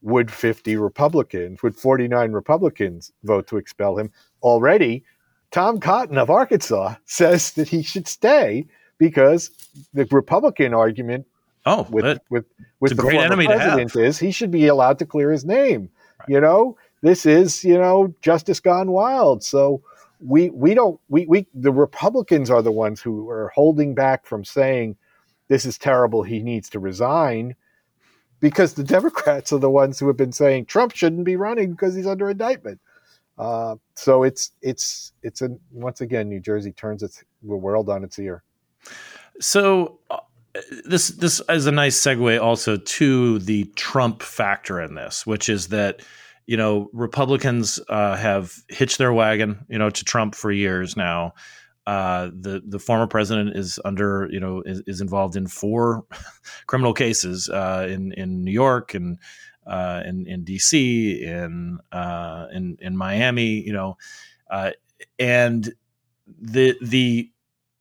would 0.00 0.30
50 0.30 0.76
Republicans, 0.76 1.62
would 1.62 1.74
49 1.74 2.32
Republicans 2.32 3.12
vote 3.24 3.48
to 3.48 3.56
expel 3.56 3.98
him? 3.98 4.12
Already, 4.42 5.04
Tom 5.50 5.80
Cotton 5.80 6.18
of 6.18 6.30
Arkansas 6.30 6.94
says 7.04 7.52
that 7.52 7.68
he 7.68 7.82
should 7.82 8.06
stay 8.06 8.66
because 8.98 9.50
the 9.92 10.06
Republican 10.10 10.74
argument 10.74 11.26
oh, 11.66 11.86
with, 11.90 12.20
with, 12.30 12.44
with 12.80 12.96
the 12.96 13.02
great 13.02 13.20
enemy 13.20 13.46
president 13.46 13.94
is 13.96 14.18
he 14.18 14.30
should 14.30 14.50
be 14.50 14.66
allowed 14.66 14.98
to 14.98 15.06
clear 15.06 15.30
his 15.30 15.44
name. 15.44 15.90
Right. 16.20 16.28
You 16.28 16.40
know, 16.40 16.76
this 17.02 17.26
is, 17.26 17.64
you 17.64 17.78
know, 17.78 18.14
justice 18.20 18.60
gone 18.60 18.90
wild. 18.90 19.44
So 19.44 19.82
we 20.20 20.50
we 20.50 20.74
don't 20.74 21.00
we 21.08 21.26
we 21.26 21.46
the 21.54 21.72
Republicans 21.72 22.50
are 22.50 22.62
the 22.62 22.72
ones 22.72 23.00
who 23.00 23.28
are 23.30 23.52
holding 23.54 23.94
back 23.94 24.26
from 24.26 24.44
saying 24.44 24.96
this 25.48 25.64
is 25.64 25.78
terrible. 25.78 26.22
He 26.22 26.42
needs 26.42 26.68
to 26.70 26.78
resign 26.78 27.54
because 28.40 28.74
the 28.74 28.84
Democrats 28.96 29.52
are 29.52 29.58
the 29.58 29.70
ones 29.70 29.98
who 29.98 30.06
have 30.08 30.16
been 30.16 30.32
saying 30.32 30.66
Trump 30.66 30.94
shouldn't 30.94 31.24
be 31.24 31.36
running 31.36 31.72
because 31.72 31.94
he's 31.94 32.06
under 32.06 32.30
indictment. 32.30 32.80
Uh, 33.38 33.76
so 33.94 34.24
it's 34.24 34.52
it's 34.62 35.12
it's 35.22 35.42
a 35.42 35.50
once 35.70 36.00
again 36.00 36.28
New 36.28 36.40
Jersey 36.40 36.72
turns 36.72 37.02
its 37.02 37.22
the 37.42 37.56
world 37.56 37.88
on 37.88 38.02
its 38.02 38.18
ear. 38.18 38.42
So 39.40 40.00
uh, 40.10 40.18
this 40.84 41.08
this 41.08 41.40
is 41.48 41.66
a 41.66 41.72
nice 41.72 42.00
segue 42.00 42.42
also 42.42 42.76
to 42.76 43.38
the 43.40 43.64
Trump 43.76 44.22
factor 44.22 44.80
in 44.80 44.94
this, 44.94 45.26
which 45.26 45.48
is 45.48 45.68
that 45.68 46.00
you 46.48 46.56
know, 46.56 46.88
Republicans 46.94 47.78
uh, 47.90 48.16
have 48.16 48.54
hitched 48.68 48.96
their 48.96 49.12
wagon, 49.12 49.66
you 49.68 49.78
know, 49.78 49.90
to 49.90 50.02
Trump 50.02 50.34
for 50.34 50.50
years 50.50 50.96
now. 50.96 51.34
Uh, 51.86 52.30
the 52.32 52.62
the 52.66 52.78
former 52.78 53.06
president 53.06 53.54
is 53.54 53.78
under 53.84 54.28
you 54.30 54.40
know 54.40 54.62
is, 54.64 54.82
is 54.86 55.00
involved 55.02 55.36
in 55.36 55.46
four 55.46 56.06
criminal 56.66 56.94
cases 56.94 57.50
uh, 57.50 57.86
in 57.88 58.12
in 58.12 58.44
New 58.44 58.50
York 58.50 58.94
and 58.94 59.18
uh, 59.66 60.02
in 60.06 60.26
in 60.26 60.42
D.C. 60.42 61.22
in 61.22 61.78
uh, 61.92 62.46
in 62.50 62.78
in 62.80 62.96
Miami. 62.96 63.62
You 63.62 63.74
know, 63.74 63.98
uh, 64.50 64.70
and 65.18 65.70
the 66.40 66.76
the 66.80 67.30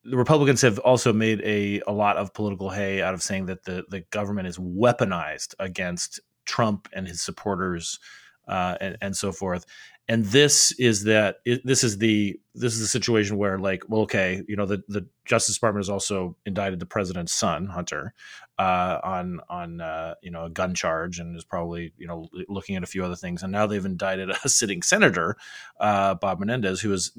the 0.09 0.17
Republicans 0.17 0.61
have 0.61 0.79
also 0.79 1.11
made 1.11 1.41
a, 1.41 1.81
a 1.87 1.91
lot 1.91 2.17
of 2.17 2.33
political 2.33 2.69
hay 2.69 3.01
out 3.01 3.13
of 3.13 3.21
saying 3.21 3.47
that 3.47 3.63
the, 3.65 3.83
the 3.89 4.01
government 4.11 4.47
is 4.47 4.57
weaponized 4.57 5.53
against 5.59 6.19
Trump 6.45 6.87
and 6.93 7.07
his 7.07 7.21
supporters 7.21 7.99
uh, 8.47 8.77
and, 8.79 8.97
and 9.01 9.15
so 9.17 9.31
forth. 9.31 9.65
And 10.07 10.23
this 10.23 10.71
is 10.79 11.03
that 11.03 11.39
this 11.65 11.83
is 11.83 11.97
the 11.97 12.39
this 12.55 12.73
is 12.73 12.79
the 12.79 12.87
situation 12.87 13.37
where 13.37 13.59
like 13.59 13.83
well 13.89 14.03
okay 14.03 14.41
you 14.47 14.55
know 14.55 14.65
the 14.65 14.81
the 14.87 15.05
justice 15.25 15.55
department 15.55 15.83
has 15.83 15.89
also 15.89 16.37
indicted 16.45 16.79
the 16.79 16.85
president's 16.85 17.33
son 17.33 17.65
hunter 17.65 18.13
uh, 18.59 18.99
on 19.03 19.39
on 19.49 19.81
uh, 19.81 20.15
you 20.21 20.31
know 20.31 20.45
a 20.45 20.49
gun 20.49 20.73
charge 20.73 21.19
and 21.19 21.35
is 21.37 21.43
probably 21.43 21.93
you 21.97 22.07
know 22.07 22.27
looking 22.47 22.75
at 22.75 22.83
a 22.83 22.87
few 22.87 23.03
other 23.03 23.15
things 23.15 23.43
and 23.43 23.51
now 23.51 23.67
they've 23.67 23.85
indicted 23.85 24.29
a 24.43 24.49
sitting 24.49 24.81
senator 24.81 25.37
uh, 25.79 26.15
bob 26.15 26.39
menendez 26.39 26.81
who 26.81 26.91
is 26.91 27.11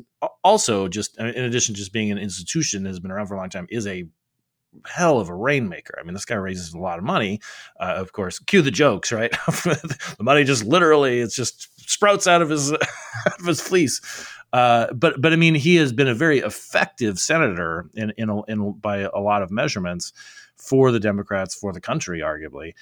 also 0.42 0.88
just 0.88 1.18
in 1.18 1.26
addition 1.26 1.74
to 1.74 1.78
just 1.78 1.92
being 1.92 2.10
an 2.10 2.18
institution 2.18 2.82
that 2.82 2.90
has 2.90 3.00
been 3.00 3.10
around 3.10 3.26
for 3.26 3.34
a 3.34 3.38
long 3.38 3.50
time 3.50 3.66
is 3.70 3.86
a 3.86 4.04
hell 4.86 5.18
of 5.18 5.28
a 5.28 5.34
rainmaker. 5.34 5.94
I 5.98 6.02
mean, 6.04 6.12
this 6.12 6.26
guy 6.26 6.34
raises 6.34 6.74
a 6.74 6.78
lot 6.78 6.98
of 6.98 7.04
money. 7.04 7.40
Uh, 7.80 7.94
of 7.96 8.12
course, 8.12 8.38
cue 8.38 8.62
the 8.62 8.70
jokes, 8.70 9.10
right? 9.10 9.30
the 9.46 10.16
money 10.20 10.44
just 10.44 10.64
literally 10.64 11.20
it's 11.20 11.34
just 11.34 11.88
sprouts 11.88 12.26
out 12.26 12.42
of 12.42 12.50
his 12.50 12.72
out 12.72 12.80
of 13.40 13.46
his 13.46 13.60
fleece. 13.60 14.00
Uh, 14.52 14.92
but 14.92 15.20
but 15.20 15.32
I 15.32 15.36
mean, 15.36 15.54
he 15.54 15.76
has 15.76 15.92
been 15.92 16.08
a 16.08 16.14
very 16.14 16.40
effective 16.40 17.18
senator 17.18 17.88
in 17.94 18.12
in, 18.16 18.42
in 18.48 18.72
by 18.72 18.98
a 18.98 19.18
lot 19.18 19.42
of 19.42 19.50
measurements 19.50 20.12
for 20.58 20.90
the 20.90 21.00
Democrats 21.00 21.54
for 21.54 21.72
the 21.72 21.80
country, 21.80 22.20
arguably. 22.20 22.74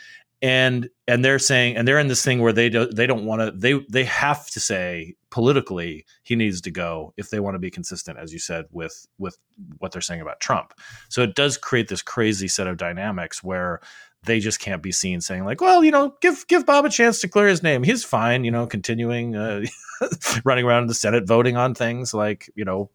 And 0.43 0.91
and 1.09 1.25
they're 1.25 1.39
saying 1.39 1.77
and 1.77 1.89
they're 1.89 1.99
in 1.99 2.09
this 2.09 2.23
thing 2.23 2.43
where 2.43 2.53
they 2.53 2.69
do, 2.69 2.87
they 2.87 3.07
don't 3.07 3.25
want 3.25 3.41
to 3.41 3.51
they 3.53 3.81
they 3.91 4.05
have 4.05 4.51
to 4.51 4.61
say 4.61 5.15
politically 5.31 6.05
he 6.25 6.37
needs 6.37 6.61
to 6.61 6.71
go 6.71 7.15
if 7.17 7.31
they 7.31 7.41
want 7.41 7.55
to 7.55 7.59
be 7.59 7.71
consistent 7.71 8.19
as 8.19 8.35
you 8.35 8.39
said 8.39 8.67
with 8.71 9.07
with 9.19 9.39
what 9.79 9.93
they're 9.93 10.03
saying 10.03 10.21
about 10.21 10.41
Trump. 10.41 10.75
So 11.09 11.23
it 11.23 11.35
does 11.35 11.57
create 11.57 11.89
this 11.89 12.03
crazy 12.03 12.49
set 12.49 12.67
of 12.67 12.77
dynamics 12.77 13.43
where 13.43 13.81
they 14.27 14.41
just 14.41 14.61
can't 14.61 14.83
be 14.83 14.93
seen 14.93 15.21
saying 15.21 15.45
like, 15.45 15.61
well, 15.61 15.83
you 15.83 15.91
know, 15.91 16.15
give 16.21 16.47
give 16.49 16.67
Bob 16.67 16.85
a 16.85 16.91
chance 16.91 17.21
to 17.21 17.29
clear 17.29 17.49
his 17.49 17.63
name. 17.63 17.83
He's 17.83 18.05
fine, 18.05 18.45
you 18.45 18.51
know, 18.51 18.67
continuing 18.67 19.35
uh, 19.35 19.63
running 20.45 20.67
around 20.67 20.83
in 20.83 20.89
the 20.89 20.95
Senate 20.95 21.27
voting 21.27 21.57
on 21.57 21.75
things 21.75 22.13
like 22.13 22.51
you 22.55 22.65
know 22.65 22.91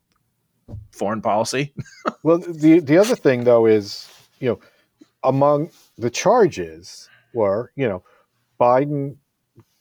foreign 0.91 1.22
policy. 1.22 1.74
well, 2.24 2.38
the 2.38 2.80
the 2.80 2.98
other 2.98 3.15
thing 3.15 3.46
though 3.46 3.65
is 3.65 4.08
you 4.39 4.50
know 4.50 4.60
among 5.24 5.72
the 5.98 6.10
charges 6.10 7.10
were 7.34 7.72
you 7.76 7.88
know 7.88 8.04
Biden 8.60 9.18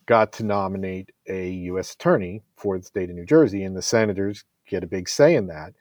got 0.07 0.33
to 0.33 0.43
nominate 0.45 1.11
a 1.29 1.51
U.S. 1.51 1.95
attorney 1.95 2.43
for 2.57 2.77
the 2.79 2.85
state 2.85 3.11
of 3.11 3.17
New 3.17 3.25
Jersey, 3.25 3.63
and 3.63 3.77
the 3.77 3.83
senators 3.83 4.45
get 4.67 4.83
a 4.83 4.89
big 4.89 5.09
say 5.09 5.37
in 5.37 5.47
that. 5.47 5.73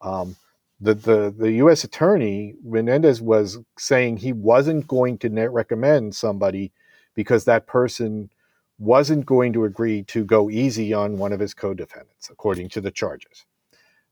Um, 0.00 0.36
the, 0.80 0.94
the, 0.94 1.34
the 1.36 1.52
U.S. 1.52 1.84
attorney, 1.84 2.54
Menendez, 2.64 3.20
was 3.20 3.58
saying 3.78 4.16
he 4.16 4.32
wasn't 4.32 4.88
going 4.88 5.18
to 5.18 5.28
recommend 5.48 6.14
somebody 6.14 6.72
because 7.14 7.44
that 7.44 7.66
person 7.66 8.30
wasn't 8.78 9.26
going 9.26 9.52
to 9.52 9.64
agree 9.64 10.02
to 10.04 10.24
go 10.24 10.50
easy 10.50 10.94
on 10.94 11.18
one 11.18 11.32
of 11.32 11.40
his 11.40 11.54
co 11.54 11.74
defendants, 11.74 12.30
according 12.30 12.70
to 12.70 12.80
the 12.80 12.90
charges. 12.90 13.44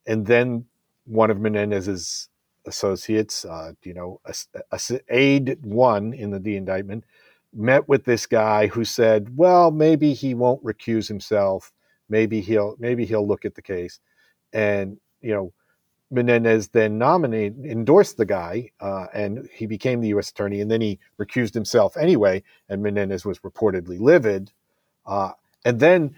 And 0.06 0.26
then 0.26 0.66
one 1.04 1.30
of 1.30 1.40
Menendez's 1.40 2.28
associates, 2.66 3.44
uh, 3.44 3.72
you 3.82 3.94
know, 3.94 4.20
a, 4.24 4.34
a, 4.70 4.80
aide 5.08 5.58
one 5.62 6.12
in 6.12 6.30
the, 6.30 6.38
the 6.38 6.56
indictment, 6.56 7.04
met 7.54 7.88
with 7.88 8.04
this 8.04 8.26
guy 8.26 8.66
who 8.66 8.84
said, 8.84 9.36
"Well, 9.36 9.70
maybe 9.70 10.14
he 10.14 10.34
won't 10.34 10.64
recuse 10.64 11.08
himself. 11.08 11.72
Maybe 12.08 12.40
he'll 12.40 12.76
maybe 12.78 13.04
he'll 13.04 13.26
look 13.26 13.44
at 13.44 13.54
the 13.54 13.62
case." 13.62 14.00
And 14.52 14.98
you 15.20 15.32
know, 15.32 15.52
Menendez 16.12 16.68
then 16.68 16.98
nominated, 16.98 17.64
endorsed 17.64 18.18
the 18.18 18.26
guy, 18.26 18.70
uh, 18.80 19.06
and 19.14 19.48
he 19.52 19.66
became 19.66 20.00
the 20.00 20.08
U.S. 20.08 20.30
attorney. 20.30 20.60
And 20.60 20.70
then 20.70 20.80
he 20.80 20.98
recused 21.18 21.54
himself 21.54 21.96
anyway, 21.96 22.42
and 22.68 22.82
Menendez 22.82 23.24
was 23.24 23.38
reportedly 23.40 23.98
livid. 23.98 24.52
Uh, 25.06 25.32
and 25.64 25.80
then 25.80 26.14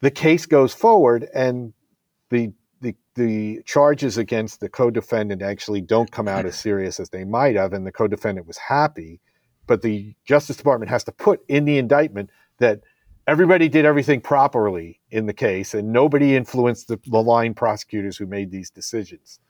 the 0.00 0.10
case 0.10 0.44
goes 0.46 0.74
forward, 0.74 1.26
and 1.34 1.72
the 2.30 2.52
the 2.86 2.94
the 3.16 3.62
charges 3.64 4.16
against 4.16 4.60
the 4.60 4.68
co-defendant 4.68 5.42
actually 5.42 5.80
don't 5.80 6.10
come 6.10 6.28
out 6.28 6.46
as 6.46 6.58
serious 6.66 7.00
as 7.00 7.10
they 7.10 7.24
might 7.24 7.56
have, 7.56 7.72
and 7.72 7.86
the 7.86 7.92
co-defendant 7.92 8.46
was 8.46 8.58
happy. 8.58 9.20
But 9.66 9.82
the 9.82 10.14
Justice 10.24 10.56
Department 10.56 10.90
has 10.90 11.02
to 11.04 11.12
put 11.12 11.40
in 11.48 11.64
the 11.64 11.78
indictment 11.78 12.30
that 12.58 12.80
everybody 13.26 13.68
did 13.68 13.84
everything 13.84 14.20
properly 14.20 15.00
in 15.10 15.26
the 15.26 15.32
case, 15.32 15.74
and 15.74 15.92
nobody 15.92 16.36
influenced 16.36 16.86
the, 16.86 17.00
the 17.06 17.22
line 17.22 17.52
prosecutors 17.52 18.16
who 18.16 18.26
made 18.26 18.52
these 18.52 18.70
decisions. 18.70 19.40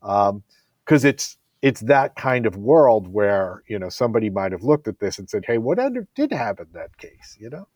Because 0.00 0.30
um, 1.04 1.08
it's 1.08 1.36
it's 1.60 1.80
that 1.80 2.16
kind 2.16 2.46
of 2.46 2.56
world 2.56 3.08
where 3.08 3.62
you 3.68 3.78
know 3.78 3.90
somebody 3.90 4.30
might 4.30 4.52
have 4.52 4.62
looked 4.62 4.88
at 4.88 4.98
this 4.98 5.18
and 5.18 5.28
said, 5.28 5.44
"Hey, 5.46 5.58
what 5.58 5.78
under, 5.78 6.08
did 6.14 6.32
happen 6.32 6.68
in 6.72 6.80
that 6.80 6.96
case?" 6.96 7.36
You 7.38 7.50
know. 7.50 7.68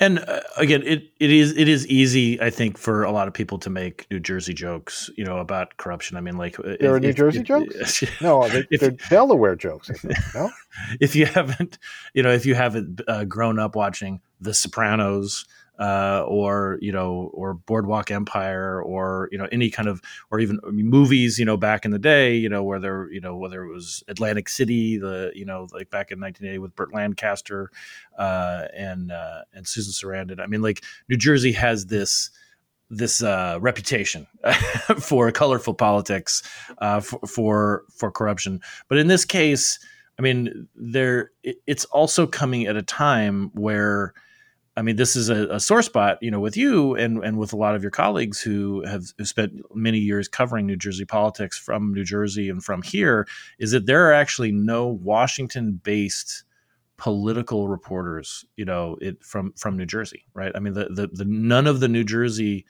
And 0.00 0.18
uh, 0.18 0.40
again, 0.56 0.82
it, 0.84 1.12
it 1.20 1.30
is 1.30 1.56
it 1.56 1.68
is 1.68 1.86
easy, 1.86 2.40
I 2.40 2.50
think, 2.50 2.76
for 2.76 3.04
a 3.04 3.12
lot 3.12 3.28
of 3.28 3.34
people 3.34 3.58
to 3.60 3.70
make 3.70 4.06
New 4.10 4.20
Jersey 4.20 4.52
jokes, 4.52 5.10
you 5.16 5.24
know, 5.24 5.38
about 5.38 5.76
corruption. 5.76 6.16
I 6.16 6.20
mean, 6.20 6.36
like 6.36 6.56
there 6.56 6.74
if, 6.74 6.82
are 6.82 7.00
New 7.00 7.08
if, 7.08 7.16
Jersey 7.16 7.40
if, 7.40 7.46
jokes. 7.46 8.04
no, 8.20 8.48
they're, 8.48 8.66
they're 8.80 8.90
Delaware 8.90 9.56
jokes. 9.56 9.88
Think, 9.88 10.14
no, 10.34 10.50
if 11.00 11.14
you 11.14 11.26
haven't, 11.26 11.78
you 12.14 12.22
know, 12.22 12.30
if 12.32 12.46
you 12.46 12.54
haven't 12.54 13.00
uh, 13.06 13.24
grown 13.24 13.58
up 13.58 13.76
watching 13.76 14.20
The 14.40 14.54
Sopranos, 14.54 15.44
uh, 15.78 16.24
or 16.26 16.78
you 16.80 16.92
know, 16.92 17.30
or 17.32 17.54
Boardwalk 17.54 18.10
Empire, 18.10 18.80
or 18.82 19.28
you 19.32 19.38
know, 19.38 19.48
any 19.50 19.70
kind 19.70 19.88
of, 19.88 20.00
or 20.30 20.40
even 20.40 20.60
movies, 20.64 21.38
you 21.38 21.44
know, 21.44 21.56
back 21.56 21.84
in 21.84 21.90
the 21.90 21.98
day, 21.98 22.36
you 22.36 22.48
know, 22.48 22.62
where 22.62 22.78
there, 22.78 23.10
you 23.10 23.20
know, 23.20 23.36
whether 23.36 23.64
it 23.64 23.72
was 23.72 24.04
Atlantic 24.08 24.48
City, 24.48 24.98
the 24.98 25.32
you 25.34 25.44
know, 25.44 25.66
like 25.72 25.90
back 25.90 26.10
in 26.10 26.20
1980 26.20 26.58
with 26.58 26.76
Burt 26.76 26.94
Lancaster 26.94 27.70
uh, 28.18 28.64
and 28.76 29.10
uh, 29.10 29.42
and 29.52 29.66
Susan 29.66 29.92
Sarandon. 29.92 30.40
I 30.40 30.46
mean, 30.46 30.62
like 30.62 30.84
New 31.08 31.16
Jersey 31.16 31.52
has 31.52 31.86
this 31.86 32.30
this 32.92 33.22
uh, 33.22 33.58
reputation 33.60 34.26
for 35.00 35.32
colorful 35.32 35.72
politics, 35.72 36.42
uh, 36.78 37.00
for, 37.00 37.20
for, 37.26 37.84
for 37.90 38.10
corruption. 38.10 38.60
But 38.86 38.98
in 38.98 39.06
this 39.06 39.24
case, 39.24 39.78
I 40.18 40.22
mean, 40.22 40.68
there 40.76 41.30
it's 41.42 41.86
also 41.86 42.26
coming 42.26 42.66
at 42.66 42.76
a 42.76 42.82
time 42.82 43.50
where 43.54 44.12
I 44.76 44.82
mean, 44.82 44.96
this 44.96 45.16
is 45.16 45.28
a, 45.28 45.48
a, 45.48 45.60
sore 45.60 45.82
spot, 45.82 46.18
you 46.22 46.30
know, 46.30 46.40
with 46.40 46.56
you 46.56 46.94
and, 46.94 47.22
and 47.22 47.36
with 47.36 47.52
a 47.52 47.56
lot 47.56 47.74
of 47.74 47.82
your 47.82 47.90
colleagues 47.90 48.40
who 48.40 48.82
have, 48.86 49.04
spent 49.22 49.60
many 49.74 49.98
years 49.98 50.28
covering 50.28 50.66
New 50.66 50.76
Jersey 50.76 51.04
politics 51.04 51.58
from 51.58 51.92
New 51.92 52.04
Jersey 52.04 52.48
and 52.48 52.64
from 52.64 52.80
here, 52.80 53.26
is 53.58 53.72
that 53.72 53.84
there 53.84 54.08
are 54.08 54.12
actually 54.12 54.50
no 54.50 54.86
Washington-based 54.86 56.44
political 56.96 57.68
reporters, 57.68 58.46
you 58.56 58.64
know, 58.64 58.96
it 59.00 59.22
from 59.22 59.52
from 59.56 59.76
New 59.76 59.86
Jersey, 59.86 60.24
right? 60.34 60.52
I 60.54 60.60
mean, 60.60 60.72
the 60.72 60.86
the, 60.88 61.08
the 61.08 61.24
none 61.24 61.66
of 61.66 61.80
the 61.80 61.88
New 61.88 62.04
Jersey. 62.04 62.64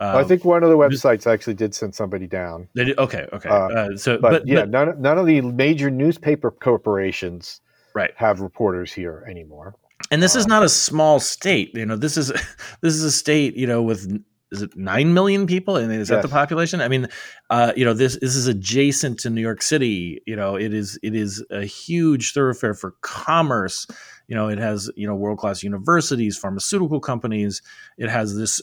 Uh, 0.00 0.16
I 0.16 0.24
think 0.24 0.44
one 0.44 0.62
of 0.62 0.68
the 0.68 0.76
websites 0.76 1.26
actually 1.26 1.54
did 1.54 1.74
send 1.74 1.94
somebody 1.94 2.26
down. 2.26 2.68
They 2.74 2.84
did, 2.84 2.98
okay, 2.98 3.26
okay. 3.32 3.48
Uh, 3.48 3.54
uh, 3.54 3.96
so, 3.96 4.18
but, 4.18 4.30
but 4.30 4.46
yeah, 4.46 4.60
but, 4.60 4.70
none 4.70 5.00
none 5.00 5.18
of 5.18 5.26
the 5.26 5.40
major 5.40 5.90
newspaper 5.90 6.50
corporations 6.50 7.60
right 7.94 8.12
have 8.16 8.40
reporters 8.40 8.92
here 8.92 9.24
anymore 9.28 9.74
and 10.10 10.22
this 10.22 10.34
is 10.34 10.46
not 10.46 10.62
a 10.62 10.68
small 10.68 11.20
state 11.20 11.70
you 11.74 11.86
know 11.86 11.96
this 11.96 12.16
is 12.16 12.28
this 12.80 12.94
is 12.94 13.02
a 13.02 13.12
state 13.12 13.56
you 13.56 13.66
know 13.66 13.82
with 13.82 14.22
is 14.50 14.62
it 14.62 14.76
9 14.76 15.12
million 15.12 15.46
people? 15.46 15.76
And 15.76 15.92
is 15.92 16.08
yes. 16.08 16.08
that 16.08 16.22
the 16.22 16.28
population? 16.28 16.80
I 16.80 16.88
mean 16.88 17.08
uh, 17.50 17.72
you 17.76 17.84
know 17.84 17.94
this 17.94 18.18
this 18.20 18.34
is 18.34 18.46
adjacent 18.46 19.18
to 19.20 19.30
new 19.30 19.40
york 19.40 19.62
city 19.62 20.22
you 20.26 20.36
know 20.36 20.56
it 20.56 20.74
is 20.74 20.98
it 21.02 21.14
is 21.14 21.44
a 21.50 21.64
huge 21.64 22.32
thoroughfare 22.32 22.74
for 22.74 22.92
commerce. 23.02 23.86
You 24.26 24.36
know 24.36 24.48
it 24.48 24.58
has 24.58 24.90
you 24.96 25.06
know 25.06 25.14
world 25.14 25.38
class 25.38 25.62
universities 25.62 26.36
pharmaceutical 26.36 27.00
companies. 27.00 27.62
It 27.96 28.10
has 28.10 28.36
this 28.36 28.62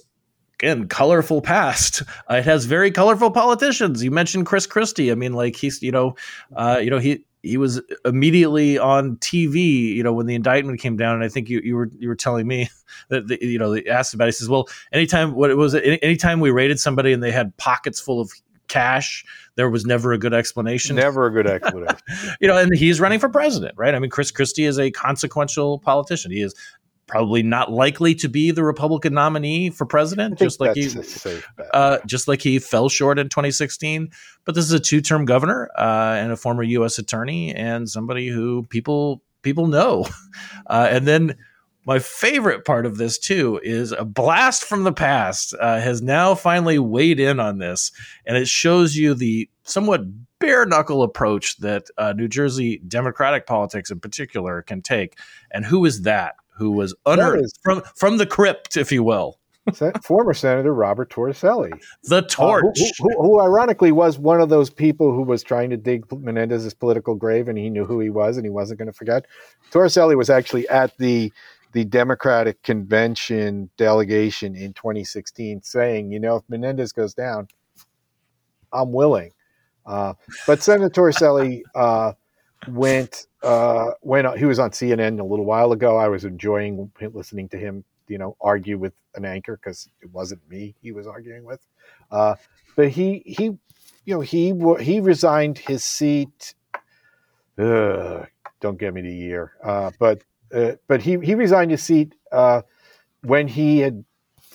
again 0.56 0.88
colorful 0.88 1.42
past. 1.42 2.02
Uh, 2.30 2.36
it 2.36 2.46
has 2.46 2.66
very 2.66 2.92
colorful 2.92 3.32
politicians. 3.32 4.04
You 4.04 4.12
mentioned 4.12 4.46
chris 4.46 4.68
christie. 4.68 5.12
I 5.12 5.16
mean 5.16 5.34
like 5.34 5.56
he's 5.56 5.82
you 5.82 5.92
know 5.92 6.16
uh, 6.56 6.80
you 6.82 6.90
know 6.90 7.00
he 7.00 7.26
he 7.46 7.58
was 7.58 7.82
immediately 8.04 8.78
on 8.78 9.18
TV, 9.18 9.94
you 9.94 10.04
know, 10.04 10.14
when 10.14 10.26
the 10.26 10.36
indictment 10.36 10.80
came 10.80 10.98
down, 10.98 11.16
and 11.16 11.24
I 11.24 11.30
think 11.30 11.50
you, 11.50 11.62
you 11.64 11.76
were 11.76 11.90
you 11.98 12.08
were 12.08 12.16
telling 12.16 12.48
me 12.48 12.70
that 13.10 13.28
the, 13.28 13.38
you 13.42 13.60
know 13.60 13.72
they 13.72 13.86
asked 13.86 14.14
about. 14.14 14.26
It. 14.26 14.30
He 14.30 14.32
says, 14.34 14.50
"Well, 14.50 14.68
anytime 14.92 15.36
what 15.36 15.52
it 15.52 15.56
was, 15.56 15.76
anytime 15.76 16.40
we 16.40 16.52
raided 16.52 16.80
somebody 16.80 17.14
and 17.14 17.22
they 17.22 17.32
had 17.32 17.56
pockets 17.58 18.00
full 18.00 18.20
of 18.20 18.32
cash, 18.68 19.24
there 19.56 19.70
was 19.70 19.86
never 19.86 20.14
a 20.14 20.18
good 20.18 20.34
explanation. 20.34 20.96
Never 20.96 21.28
a 21.28 21.32
good 21.32 21.48
explanation. 21.48 21.98
you 22.40 22.48
know, 22.48 22.58
and 22.58 22.76
he's 22.76 23.00
running 23.00 23.20
for 23.20 23.30
president, 23.30 23.76
right? 23.78 23.94
I 23.94 24.00
mean, 24.00 24.10
Chris 24.10 24.32
Christie 24.32 24.66
is 24.66 24.80
a 24.80 24.92
consequential 24.92 25.80
politician. 25.80 26.32
He 26.32 26.42
is 26.42 26.56
probably 27.08 27.44
not 27.44 27.72
likely 27.72 28.16
to 28.16 28.28
be 28.28 28.52
the 28.52 28.64
Republican 28.64 29.14
nominee 29.14 29.70
for 29.70 29.86
president, 29.86 30.40
just 30.40 30.60
like 30.60 30.76
he, 30.76 30.90
uh, 31.74 32.00
just 32.06 32.28
like 32.28 32.42
he 32.42 32.60
fell 32.60 32.90
short 32.90 33.20
in 33.20 33.30
2016. 33.30 34.10
But 34.44 34.56
this 34.56 34.66
is 34.66 34.72
a 34.72 34.80
two-term 34.80 35.26
governor 35.26 35.70
uh, 35.78 36.16
and 36.18 36.32
a 36.32 36.38
former 36.38 36.64
U.S. 36.64 36.98
attorney 36.98 37.54
and 37.54 37.90
somebody 37.90 38.28
who 38.28 38.64
people 38.64 39.22
people 39.42 39.68
know. 39.68 40.08
Uh, 40.68 40.88
and 40.90 41.08
then 41.08 41.36
my 41.86 42.00
favorite 42.00 42.66
part 42.66 42.88
of 42.88 42.98
this 42.98 43.20
too 43.20 43.60
is 43.64 43.92
a 43.92 44.04
blast 44.04 44.64
from 44.64 44.84
the 44.84 44.92
past 44.92 45.54
uh, 45.60 45.80
has 45.80 46.02
now 46.02 46.34
finally 46.34 46.80
weighed 46.80 47.20
in 47.20 47.40
on 47.40 47.60
this, 47.60 47.92
and 48.26 48.36
it 48.36 48.48
shows 48.48 48.96
you 48.96 49.14
the 49.14 49.48
somewhat 49.64 50.02
bare 50.40 50.66
knuckle 50.66 51.04
approach 51.04 51.58
that 51.58 51.86
uh, 51.98 52.14
New 52.14 52.28
Jersey 52.28 52.82
Democratic 52.88 53.46
politics 53.46 53.92
in 53.92 54.00
particular 54.00 54.62
can 54.62 54.82
take. 54.82 55.18
And 55.52 55.66
who 55.66 55.86
is 55.86 56.02
that? 56.02 56.36
Who 56.58 56.72
was 56.72 56.96
unearthed 57.06 57.60
from 57.64 57.82
from 57.96 58.18
the 58.18 58.26
crypt, 58.26 58.78
if 58.78 58.92
you 58.92 59.04
will? 59.04 59.40
former 60.04 60.34
Senator 60.34 60.74
Robert 60.74 61.10
Torricelli, 61.10 61.72
the 62.04 62.22
torch, 62.22 62.64
uh, 62.80 62.94
who, 63.00 63.10
who, 63.10 63.22
who, 63.22 63.42
ironically 63.42 63.92
was 63.92 64.20
one 64.20 64.40
of 64.40 64.50
those 64.50 64.70
people 64.70 65.12
who 65.12 65.24
was 65.24 65.44
trying 65.44 65.70
to 65.72 65.78
dig 65.78 66.06
Menendez's 66.12 66.74
political 66.74 67.16
grave, 67.16 67.48
and 67.48 67.58
he 67.58 67.70
knew 67.70 67.86
who 67.86 68.00
he 68.00 68.10
was, 68.10 68.38
and 68.38 68.46
he 68.46 68.50
wasn't 68.50 68.78
going 68.78 68.88
to 68.88 68.94
forget. 68.94 69.26
Torricelli 69.72 70.16
was 70.16 70.30
actually 70.30 70.68
at 70.70 70.96
the 70.98 71.32
the 71.72 71.84
Democratic 71.84 72.62
convention 72.64 73.70
delegation 73.76 74.56
in 74.56 74.74
2016, 74.74 75.62
saying, 75.64 76.12
"You 76.12 76.20
know, 76.20 76.38
if 76.38 76.44
Menendez 76.48 76.92
goes 76.92 77.14
down, 77.14 77.48
I'm 78.72 78.94
willing." 78.94 79.32
Uh, 79.86 80.14
but 80.48 80.62
Senator 80.62 80.90
Torricelli 80.90 81.62
uh, 81.74 82.14
went 82.68 83.28
uh, 83.44 83.92
went. 84.02 84.28
on, 84.28 84.38
He 84.38 84.46
was 84.46 84.60
on 84.60 84.72
CNN 84.72 85.20
a 85.20 85.24
little 85.24 85.46
while 85.46 85.72
ago. 85.72 85.98
I 85.98 86.08
was 86.08 86.26
enjoying 86.26 86.92
listening 87.14 87.50
to 87.50 87.58
him 87.58 87.84
you 88.08 88.18
know 88.18 88.36
argue 88.42 88.78
with 88.78 88.94
an 89.16 89.26
anchor 89.26 89.58
because 89.58 89.90
it 90.02 90.12
wasn't 90.12 90.42
me 90.50 90.76
he 90.82 90.92
was 90.92 91.08
arguing 91.08 91.44
with. 91.44 91.60
Uh, 92.12 92.36
but 92.76 92.90
he 92.90 93.24
he 93.26 93.46
you 94.06 94.14
know 94.14 94.22
he 94.22 94.54
he 94.82 95.00
resigned 95.00 95.58
his 95.58 95.84
seat. 95.84 96.56
Ugh, 97.58 98.28
don't 98.60 98.78
get 98.78 98.94
me 98.94 99.02
the 99.02 99.14
year, 99.14 99.54
uh, 99.64 99.92
but 100.00 100.22
uh, 100.54 100.74
but 100.88 101.02
he 101.02 101.18
he 101.20 101.36
resigned 101.36 101.72
his 101.72 101.84
seat 101.84 102.16
uh, 102.32 102.62
when 103.22 103.48
he 103.48 103.80
had 103.80 104.04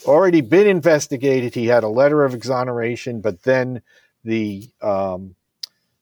already 0.06 0.40
been 0.40 0.66
investigated. 0.66 1.54
He 1.54 1.66
had 1.66 1.84
a 1.84 1.88
letter 1.88 2.24
of 2.24 2.34
exoneration, 2.34 3.20
but 3.20 3.42
then 3.42 3.82
the 4.24 4.68
um, 4.82 5.34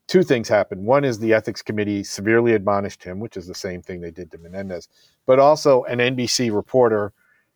two 0.08 0.22
things 0.22 0.48
happened. 0.48 0.84
One 0.84 1.04
is 1.04 1.18
the 1.18 1.32
ethics 1.32 1.62
committee 1.62 2.02
severely 2.02 2.54
admonished 2.54 3.04
him, 3.04 3.20
which 3.20 3.36
is 3.36 3.46
the 3.46 3.54
same 3.54 3.82
thing 3.82 4.00
they 4.00 4.10
did 4.10 4.30
to 4.32 4.38
Menendez, 4.38 4.88
but 5.26 5.38
also 5.38 5.84
an 5.84 5.98
NBC 5.98 6.52
reporter 6.52 7.12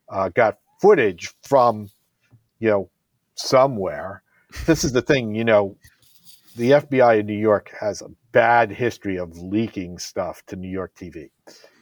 uh, 0.08 0.28
got 0.28 0.58
footage 0.80 1.32
from, 1.42 1.90
you 2.60 2.70
know, 2.70 2.90
somewhere. 3.34 4.22
This 4.66 4.84
is 4.84 4.92
the 4.92 5.02
thing, 5.02 5.34
you 5.34 5.44
know, 5.44 5.76
the 6.56 6.72
FBI 6.72 7.20
in 7.20 7.26
New 7.26 7.38
York 7.38 7.72
has 7.80 8.02
a 8.02 8.10
bad 8.32 8.70
history 8.70 9.18
of 9.18 9.36
leaking 9.38 9.98
stuff 9.98 10.44
to 10.46 10.56
New 10.56 10.68
York 10.68 10.94
TV, 10.94 11.30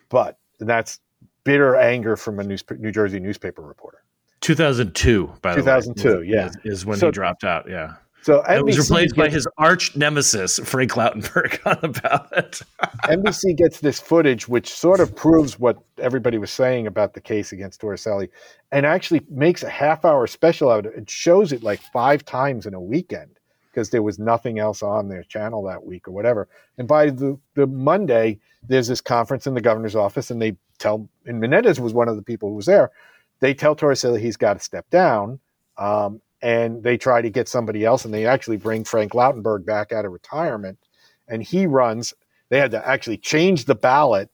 but 0.09 0.39
that's 0.61 1.01
bitter 1.43 1.75
anger 1.75 2.17
from 2.17 2.39
a 2.39 2.45
news, 2.45 2.63
New 2.79 2.93
Jersey 2.93 3.19
newspaper 3.19 3.63
reporter. 3.63 4.05
2002, 4.41 5.33
by 5.43 5.55
the 5.55 5.63
2002, 5.63 6.09
way. 6.09 6.15
2002, 6.15 6.33
yeah. 6.33 6.47
Is, 6.47 6.79
is 6.79 6.87
when 6.87 6.99
so, 6.99 7.07
he 7.07 7.13
dropped 7.13 7.43
out, 7.43 7.69
yeah. 7.69 7.95
So 8.23 8.43
NBC 8.43 8.57
it 8.59 8.65
was 8.65 8.79
replaced 8.79 9.15
gets, 9.15 9.29
by 9.29 9.31
his 9.31 9.49
arch 9.57 9.97
nemesis 9.97 10.59
Frank 10.59 10.93
Lautenberg 10.93 11.59
on 11.67 11.79
the 11.81 12.01
ballot. 12.01 12.61
NBC 13.05 13.57
gets 13.57 13.81
this 13.81 13.99
footage, 13.99 14.47
which 14.47 14.73
sort 14.73 15.01
of 15.01 15.15
proves 15.17 15.59
what 15.59 15.79
everybody 15.99 16.37
was 16.39 16.51
saying 16.51 16.87
about 16.87 17.15
the 17.15 17.21
case 17.21 17.53
against 17.53 17.81
Torricelli, 17.81 18.29
and 18.73 18.85
actually 18.85 19.23
makes 19.31 19.63
a 19.63 19.71
half-hour 19.71 20.27
special 20.27 20.71
out 20.71 20.87
of 20.87 20.93
it. 20.93 20.99
It 20.99 21.11
shows 21.11 21.53
it 21.53 21.63
like 21.63 21.81
five 21.93 22.25
times 22.25 22.67
in 22.67 22.75
a 22.75 22.81
weekend 22.81 23.39
because 23.71 23.91
there 23.91 24.03
was 24.03 24.19
nothing 24.19 24.59
else 24.59 24.83
on 24.83 25.09
their 25.09 25.23
channel 25.23 25.63
that 25.63 25.85
week 25.85 26.07
or 26.07 26.11
whatever. 26.11 26.49
And 26.77 26.87
by 26.87 27.11
the, 27.11 27.39
the 27.55 27.67
Monday, 27.67 28.39
there's 28.69 28.89
this 28.89 29.01
conference 29.01 29.47
in 29.47 29.55
the 29.55 29.61
governor's 29.61 29.97
office, 29.97 30.31
and 30.31 30.43
they 30.43 30.57
tell, 30.79 31.09
and 31.25 31.41
Menendez 31.41 31.81
was 31.81 31.95
one 31.95 32.09
of 32.09 32.17
the 32.17 32.23
people 32.23 32.49
who 32.49 32.57
was 32.57 32.67
there. 32.67 32.91
They 33.39 33.55
tell 33.55 33.75
Torricelli 33.75 34.21
he's 34.21 34.37
got 34.37 34.55
to 34.55 34.61
step 34.61 34.91
down. 34.91 35.39
Um, 35.79 36.21
and 36.43 36.83
they 36.83 36.97
try 36.97 37.21
to 37.23 37.31
get 37.31 37.49
somebody 37.49 37.85
else, 37.85 38.05
and 38.05 38.15
they 38.15 38.27
actually 38.27 38.57
bring 38.57 38.85
Frank 38.85 39.13
Lautenberg 39.13 39.65
back 39.65 39.93
out 39.93 40.05
of 40.05 40.13
retirement, 40.13 40.79
and 41.29 41.43
he 41.43 41.67
runs. 41.67 42.15
They 42.49 42.59
had 42.59 42.71
to 42.73 42.87
actually 42.87 43.19
change 43.19 43.67
the 43.67 43.75
ballot. 43.75 44.31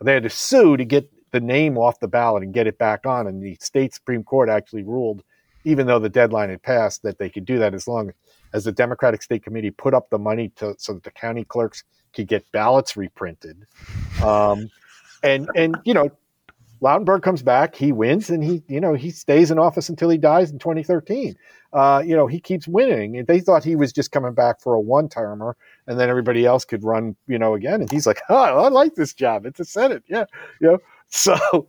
They 0.00 0.14
had 0.14 0.22
to 0.22 0.30
sue 0.30 0.76
to 0.76 0.84
get 0.84 1.10
the 1.32 1.40
name 1.40 1.76
off 1.76 2.00
the 2.00 2.08
ballot 2.08 2.42
and 2.42 2.54
get 2.54 2.66
it 2.66 2.78
back 2.78 3.06
on, 3.06 3.26
and 3.26 3.42
the 3.42 3.56
state 3.60 3.94
supreme 3.94 4.24
court 4.24 4.48
actually 4.48 4.82
ruled, 4.82 5.22
even 5.64 5.86
though 5.86 5.98
the 5.98 6.08
deadline 6.08 6.50
had 6.50 6.62
passed, 6.62 7.02
that 7.02 7.18
they 7.18 7.28
could 7.28 7.44
do 7.44 7.58
that 7.58 7.74
as 7.74 7.86
long 7.88 8.12
as 8.52 8.64
the 8.64 8.72
Democratic 8.72 9.22
State 9.22 9.44
Committee 9.44 9.70
put 9.70 9.94
up 9.94 10.10
the 10.10 10.18
money 10.18 10.48
to 10.56 10.74
so 10.78 10.94
that 10.94 11.04
the 11.04 11.10
county 11.10 11.44
clerks 11.44 11.84
could 12.12 12.26
get 12.26 12.50
ballots 12.52 12.96
reprinted. 12.96 13.66
Um, 14.22 14.68
and 15.22 15.48
and 15.54 15.76
you 15.84 15.94
know 15.94 16.10
Lautenberg 16.80 17.22
comes 17.22 17.42
back, 17.42 17.74
he 17.74 17.92
wins, 17.92 18.30
and 18.30 18.42
he, 18.42 18.62
you 18.68 18.80
know, 18.80 18.94
he 18.94 19.10
stays 19.10 19.50
in 19.50 19.58
office 19.58 19.88
until 19.88 20.08
he 20.08 20.16
dies 20.16 20.50
in 20.50 20.58
2013. 20.58 21.36
Uh, 21.72 22.02
you 22.04 22.16
know, 22.16 22.26
he 22.26 22.40
keeps 22.40 22.66
winning. 22.66 23.24
They 23.26 23.40
thought 23.40 23.62
he 23.62 23.76
was 23.76 23.92
just 23.92 24.10
coming 24.10 24.32
back 24.32 24.60
for 24.60 24.74
a 24.74 24.80
one 24.80 25.08
termer, 25.08 25.56
and 25.86 26.00
then 26.00 26.08
everybody 26.08 26.46
else 26.46 26.64
could 26.64 26.82
run, 26.82 27.16
you 27.26 27.38
know, 27.38 27.54
again. 27.54 27.82
And 27.82 27.90
he's 27.90 28.06
like, 28.06 28.20
"Oh, 28.28 28.36
I 28.36 28.68
like 28.68 28.94
this 28.94 29.12
job. 29.12 29.46
It's 29.46 29.60
a 29.60 29.64
Senate, 29.64 30.02
yeah, 30.08 30.24
you 30.60 30.68
know." 30.68 30.78
So, 31.12 31.66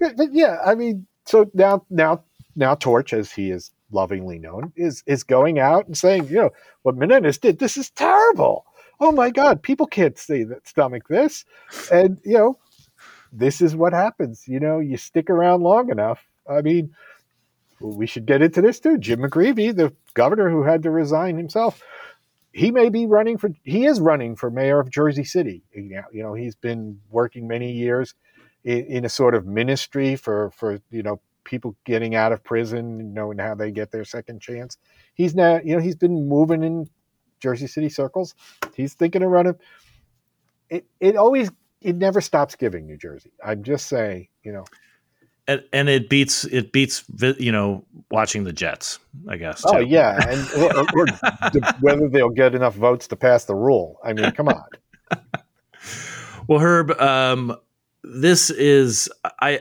but 0.00 0.32
yeah, 0.32 0.58
I 0.66 0.74
mean, 0.74 1.06
so 1.24 1.48
now, 1.54 1.86
now, 1.90 2.24
now, 2.56 2.74
Torch, 2.74 3.12
as 3.12 3.30
he 3.30 3.52
is 3.52 3.70
lovingly 3.92 4.36
known, 4.36 4.72
is 4.74 5.04
is 5.06 5.22
going 5.22 5.60
out 5.60 5.86
and 5.86 5.96
saying, 5.96 6.26
you 6.26 6.34
know, 6.34 6.50
what 6.82 6.96
Menendez 6.96 7.38
did, 7.38 7.60
this 7.60 7.76
is 7.76 7.90
terrible. 7.90 8.66
Oh 8.98 9.12
my 9.12 9.30
God, 9.30 9.62
people 9.62 9.86
can't 9.86 10.16
that 10.16 10.62
stomach 10.64 11.06
this, 11.06 11.44
and 11.92 12.18
you 12.24 12.34
know 12.34 12.58
this 13.32 13.60
is 13.60 13.76
what 13.76 13.92
happens. 13.92 14.44
You 14.46 14.60
know, 14.60 14.78
you 14.78 14.96
stick 14.96 15.30
around 15.30 15.62
long 15.62 15.90
enough. 15.90 16.20
I 16.48 16.62
mean, 16.62 16.94
we 17.80 18.06
should 18.06 18.26
get 18.26 18.42
into 18.42 18.60
this 18.60 18.80
too. 18.80 18.98
Jim 18.98 19.20
McGreevey, 19.20 19.74
the 19.74 19.94
governor 20.14 20.50
who 20.50 20.62
had 20.62 20.82
to 20.82 20.90
resign 20.90 21.36
himself, 21.36 21.82
he 22.52 22.70
may 22.70 22.88
be 22.88 23.06
running 23.06 23.38
for. 23.38 23.50
He 23.62 23.86
is 23.86 24.00
running 24.00 24.36
for 24.36 24.50
mayor 24.50 24.80
of 24.80 24.90
Jersey 24.90 25.24
City. 25.24 25.62
You 25.72 26.02
know, 26.12 26.34
he's 26.34 26.56
been 26.56 27.00
working 27.10 27.46
many 27.46 27.72
years 27.72 28.14
in, 28.64 28.84
in 28.86 29.04
a 29.04 29.08
sort 29.08 29.34
of 29.34 29.46
ministry 29.46 30.16
for 30.16 30.50
for 30.50 30.80
you 30.90 31.02
know 31.02 31.20
people 31.44 31.76
getting 31.84 32.14
out 32.14 32.32
of 32.32 32.42
prison, 32.44 32.98
you 32.98 33.04
know, 33.06 33.30
and 33.30 33.40
how 33.40 33.54
they 33.54 33.70
get 33.70 33.90
their 33.90 34.04
second 34.04 34.40
chance. 34.40 34.76
He's 35.14 35.34
now, 35.34 35.60
you 35.64 35.74
know, 35.74 35.82
he's 35.82 35.96
been 35.96 36.28
moving 36.28 36.62
in 36.62 36.88
Jersey 37.40 37.66
City 37.66 37.88
circles. 37.88 38.34
He's 38.74 38.94
thinking 38.94 39.22
of 39.22 39.30
running. 39.30 39.54
It 40.68 40.86
it 41.00 41.16
always 41.16 41.50
it 41.80 41.96
never 41.96 42.20
stops 42.20 42.54
giving 42.54 42.86
New 42.86 42.96
Jersey. 42.96 43.32
I'm 43.44 43.62
just 43.62 43.86
saying, 43.86 44.28
you 44.42 44.52
know. 44.52 44.64
And, 45.48 45.64
and 45.72 45.88
it 45.88 46.08
beats 46.08 46.44
it 46.44 46.70
beats 46.70 47.02
you 47.38 47.50
know 47.50 47.84
watching 48.10 48.44
the 48.44 48.52
Jets, 48.52 48.98
I 49.28 49.36
guess. 49.36 49.64
Oh, 49.66 49.72
too. 49.72 49.78
Oh 49.78 49.80
yeah, 49.80 50.16
and 50.28 50.62
or, 50.62 50.78
or 50.94 51.06
whether 51.80 52.08
they'll 52.08 52.30
get 52.30 52.54
enough 52.54 52.74
votes 52.74 53.08
to 53.08 53.16
pass 53.16 53.46
the 53.46 53.54
rule. 53.54 53.98
I 54.04 54.12
mean, 54.12 54.30
come 54.32 54.48
on. 54.48 54.64
well, 56.46 56.60
Herb, 56.60 56.92
um, 57.00 57.56
this 58.04 58.50
is 58.50 59.08
I. 59.40 59.60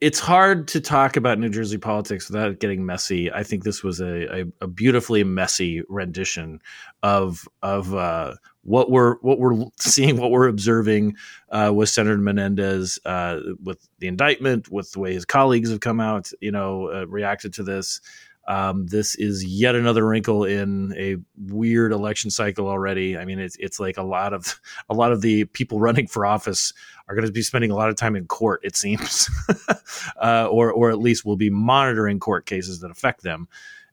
It's 0.00 0.18
hard 0.18 0.68
to 0.68 0.80
talk 0.80 1.16
about 1.16 1.38
New 1.38 1.48
Jersey 1.48 1.78
politics 1.78 2.28
without 2.28 2.58
getting 2.60 2.84
messy. 2.84 3.32
I 3.32 3.42
think 3.42 3.64
this 3.64 3.82
was 3.82 4.00
a, 4.00 4.40
a, 4.40 4.44
a 4.62 4.66
beautifully 4.66 5.24
messy 5.24 5.82
rendition 5.88 6.60
of 7.02 7.46
of 7.62 7.94
uh, 7.94 8.34
what 8.62 8.90
we're 8.90 9.16
what 9.16 9.38
we're 9.38 9.64
seeing, 9.78 10.16
what 10.16 10.30
we're 10.30 10.48
observing 10.48 11.16
uh, 11.50 11.72
with 11.74 11.88
Senator 11.88 12.18
Menendez, 12.18 12.98
uh, 13.04 13.40
with 13.62 13.88
the 13.98 14.08
indictment, 14.08 14.70
with 14.70 14.90
the 14.92 15.00
way 15.00 15.14
his 15.14 15.24
colleagues 15.24 15.70
have 15.70 15.80
come 15.80 16.00
out, 16.00 16.30
you 16.40 16.50
know, 16.50 16.90
uh, 16.90 17.06
reacted 17.06 17.52
to 17.54 17.62
this. 17.62 18.00
Um, 18.48 18.86
this 18.86 19.14
is 19.16 19.44
yet 19.44 19.74
another 19.74 20.06
wrinkle 20.06 20.44
in 20.44 20.94
a 20.96 21.16
weird 21.36 21.92
election 21.92 22.30
cycle 22.30 22.68
already. 22.68 23.16
I 23.16 23.24
mean, 23.24 23.38
it's 23.38 23.56
it's 23.56 23.80
like 23.80 23.96
a 23.96 24.02
lot 24.02 24.32
of 24.32 24.60
a 24.88 24.94
lot 24.94 25.12
of 25.12 25.20
the 25.20 25.44
people 25.46 25.80
running 25.80 26.06
for 26.06 26.24
office 26.24 26.72
are 27.08 27.14
going 27.14 27.26
to 27.26 27.32
be 27.32 27.42
spending 27.42 27.70
a 27.70 27.76
lot 27.76 27.88
of 27.88 27.96
time 27.96 28.16
in 28.16 28.26
court, 28.26 28.60
it 28.64 28.76
seems, 28.76 29.30
uh, 30.22 30.48
or 30.50 30.72
or 30.72 30.90
at 30.90 30.98
least 30.98 31.24
will 31.24 31.36
be 31.36 31.50
monitoring 31.50 32.18
court 32.18 32.46
cases 32.46 32.80
that 32.80 32.90
affect 32.90 33.22
them 33.22 33.48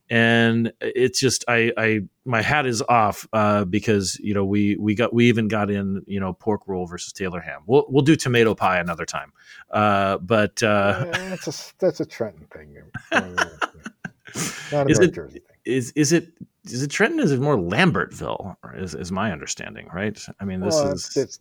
and 0.10 0.74
it's 0.82 1.20
just 1.20 1.46
I, 1.48 1.72
I 1.78 2.02
my 2.26 2.42
hat 2.42 2.66
is 2.66 2.82
off 2.82 3.28
uh, 3.34 3.66
because 3.66 4.20
you 4.22 4.34
know 4.34 4.46
we 4.46 4.76
we 4.76 4.96
got 4.96 5.14
we 5.14 5.28
even 5.30 5.48
got 5.48 5.72
in 5.72 6.04
you 6.06 6.20
know 6.20 6.34
pork 6.34 6.62
roll 6.68 6.86
versus 6.86 7.14
Taylor 7.14 7.40
ham. 7.40 7.62
We'll 7.66 7.86
we'll 7.88 8.04
do 8.04 8.16
tomato 8.16 8.54
pie 8.54 8.80
another 8.80 9.06
time, 9.06 9.32
uh, 9.72 10.18
but 10.18 10.62
uh, 10.62 11.06
that's 11.12 11.48
a 11.48 11.74
that's 11.80 12.00
a 12.00 12.06
Trenton 12.06 12.48
thing. 12.54 12.78
Not 14.72 14.88
a 14.88 14.90
is 14.90 15.00
it, 15.00 15.14
Jersey 15.14 15.40
thing. 15.40 15.58
Is 15.66 15.92
is 15.92 16.12
it 16.12 16.34
is 16.66 16.84
it 16.84 16.90
Trenton? 16.90 17.20
Is 17.20 17.32
it 17.32 17.40
more 17.40 17.58
Lambertville? 17.58 18.56
Is 18.76 18.96
is 18.96 19.12
my 19.12 19.32
understanding 19.32 19.90
right? 19.94 20.20
I 20.40 20.46
mean, 20.46 20.62
this 20.62 20.76
well, 20.76 20.94
is 20.94 21.16
it's, 21.16 21.40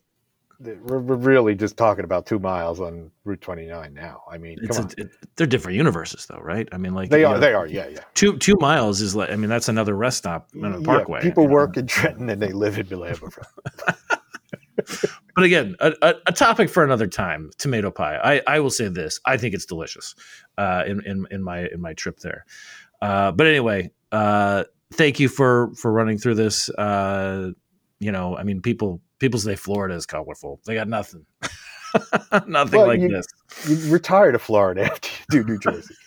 we're, 0.61 0.99
we're 1.01 1.17
really 1.17 1.55
just 1.55 1.77
talking 1.77 2.05
about 2.05 2.27
two 2.27 2.39
miles 2.39 2.81
on 2.81 3.11
Route 3.25 3.41
29 3.41 3.95
now. 3.95 4.23
I 4.31 4.39
mean, 4.39 4.59
a, 4.71 4.75
on. 4.77 4.91
it, 4.97 5.11
they're 5.37 5.47
different 5.47 5.77
universes, 5.77 6.27
though, 6.27 6.39
right? 6.39 6.69
I 6.73 6.77
mean, 6.77 6.95
like 6.95 7.11
they 7.11 7.25
are. 7.25 7.35
know, 7.35 7.41
They 7.41 7.53
are. 7.53 7.67
Yeah, 7.67 7.89
yeah. 7.89 8.01
two 8.15 8.37
two 8.39 8.57
miles 8.61 9.01
is 9.01 9.15
like 9.17 9.31
I 9.31 9.37
mean 9.37 9.51
that's 9.51 9.69
another 9.69 9.97
rest 9.97 10.19
stop 10.19 10.49
on 10.63 10.73
a 10.73 10.79
Yeah, 10.79 10.85
parkway. 10.85 11.23
people 11.23 11.45
you 11.45 11.49
know? 11.49 11.55
work 11.55 11.77
in 11.77 11.87
Trenton 11.87 12.31
and 12.31 12.41
they 12.41 12.53
live 12.53 12.79
in 12.79 12.87
Milambo. 12.87 13.33
but 15.35 15.45
again, 15.45 15.77
a, 15.81 15.93
a, 16.03 16.15
a 16.27 16.33
topic 16.33 16.69
for 16.71 16.85
another 16.85 17.07
time. 17.07 17.51
Tomato 17.59 17.91
pie. 17.91 18.17
I, 18.23 18.57
I 18.57 18.61
will 18.61 18.71
say 18.71 18.89
this: 18.89 19.21
I 19.27 19.37
think 19.37 19.55
it's 19.55 19.67
delicious. 19.67 20.15
Uh, 20.59 20.85
in 20.87 21.05
in 21.05 21.27
in 21.31 21.43
my 21.43 21.67
in 21.69 21.81
my 21.81 21.95
trip 21.95 22.21
there. 22.21 22.45
Uh, 23.03 23.33
but 23.33 23.47
anyway, 23.47 23.91
uh, 24.13 24.65
thank 24.95 25.19
you 25.21 25.29
for 25.29 25.73
for 25.75 25.91
running 25.93 26.17
through 26.19 26.37
this. 26.37 26.69
Uh, 26.71 27.51
you 27.99 28.13
know, 28.13 28.37
I 28.37 28.45
mean, 28.45 28.63
people 28.63 29.01
people 29.19 29.41
say 29.41 29.57
Florida 29.57 29.95
is 29.95 30.07
colorful. 30.07 30.61
They 30.67 30.75
got 30.75 30.89
nothing, 30.89 31.27
nothing 32.47 32.79
Well, 32.79 32.87
like 32.87 33.01
you- 33.01 33.09
this. 33.09 33.27
you 33.69 33.93
retire 33.93 34.33
to 34.33 34.39
Florida 34.39 34.85
after 34.93 35.09
you 35.33 35.43
do 35.43 35.49
New 35.53 35.59
Jersey. 35.59 35.95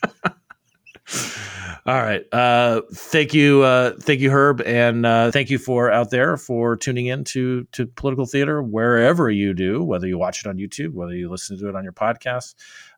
All 1.87 2.01
right. 2.01 2.25
Uh, 2.33 2.81
thank 2.95 3.35
you, 3.35 3.61
uh, 3.61 3.91
thank 3.99 4.19
you, 4.19 4.31
Herb, 4.31 4.59
and 4.61 5.05
uh, 5.05 5.29
thank 5.29 5.51
you 5.51 5.59
for 5.59 5.91
out 5.91 6.09
there 6.09 6.35
for 6.35 6.75
tuning 6.75 7.05
in 7.05 7.23
to 7.25 7.65
to 7.73 7.85
political 7.85 8.25
theater 8.25 8.63
wherever 8.63 9.29
you 9.29 9.53
do, 9.53 9.83
whether 9.83 10.07
you 10.07 10.17
watch 10.17 10.39
it 10.43 10.47
on 10.49 10.57
YouTube, 10.57 10.93
whether 10.93 11.13
you 11.15 11.29
listen 11.29 11.59
to 11.59 11.69
it 11.69 11.75
on 11.75 11.83
your 11.83 11.93
podcast. 11.93 12.55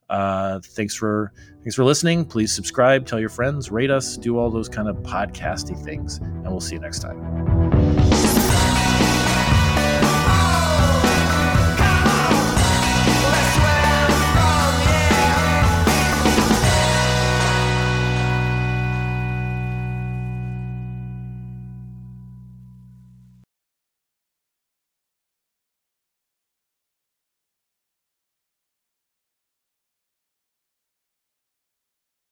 Uh, 0.09 0.59
thanks 0.63 0.95
for 0.95 1.33
thanks 1.63 1.75
for 1.75 1.83
listening. 1.83 2.25
Please 2.25 2.53
subscribe, 2.53 3.05
tell 3.05 3.19
your 3.19 3.29
friends, 3.29 3.71
rate 3.71 3.91
us, 3.91 4.17
do 4.17 4.37
all 4.37 4.49
those 4.49 4.69
kind 4.69 4.87
of 4.87 4.95
podcasty 4.97 5.81
things, 5.83 6.17
and 6.17 6.45
we'll 6.47 6.61
see 6.61 6.75
you 6.75 6.81
next 6.81 6.99
time. 6.99 7.76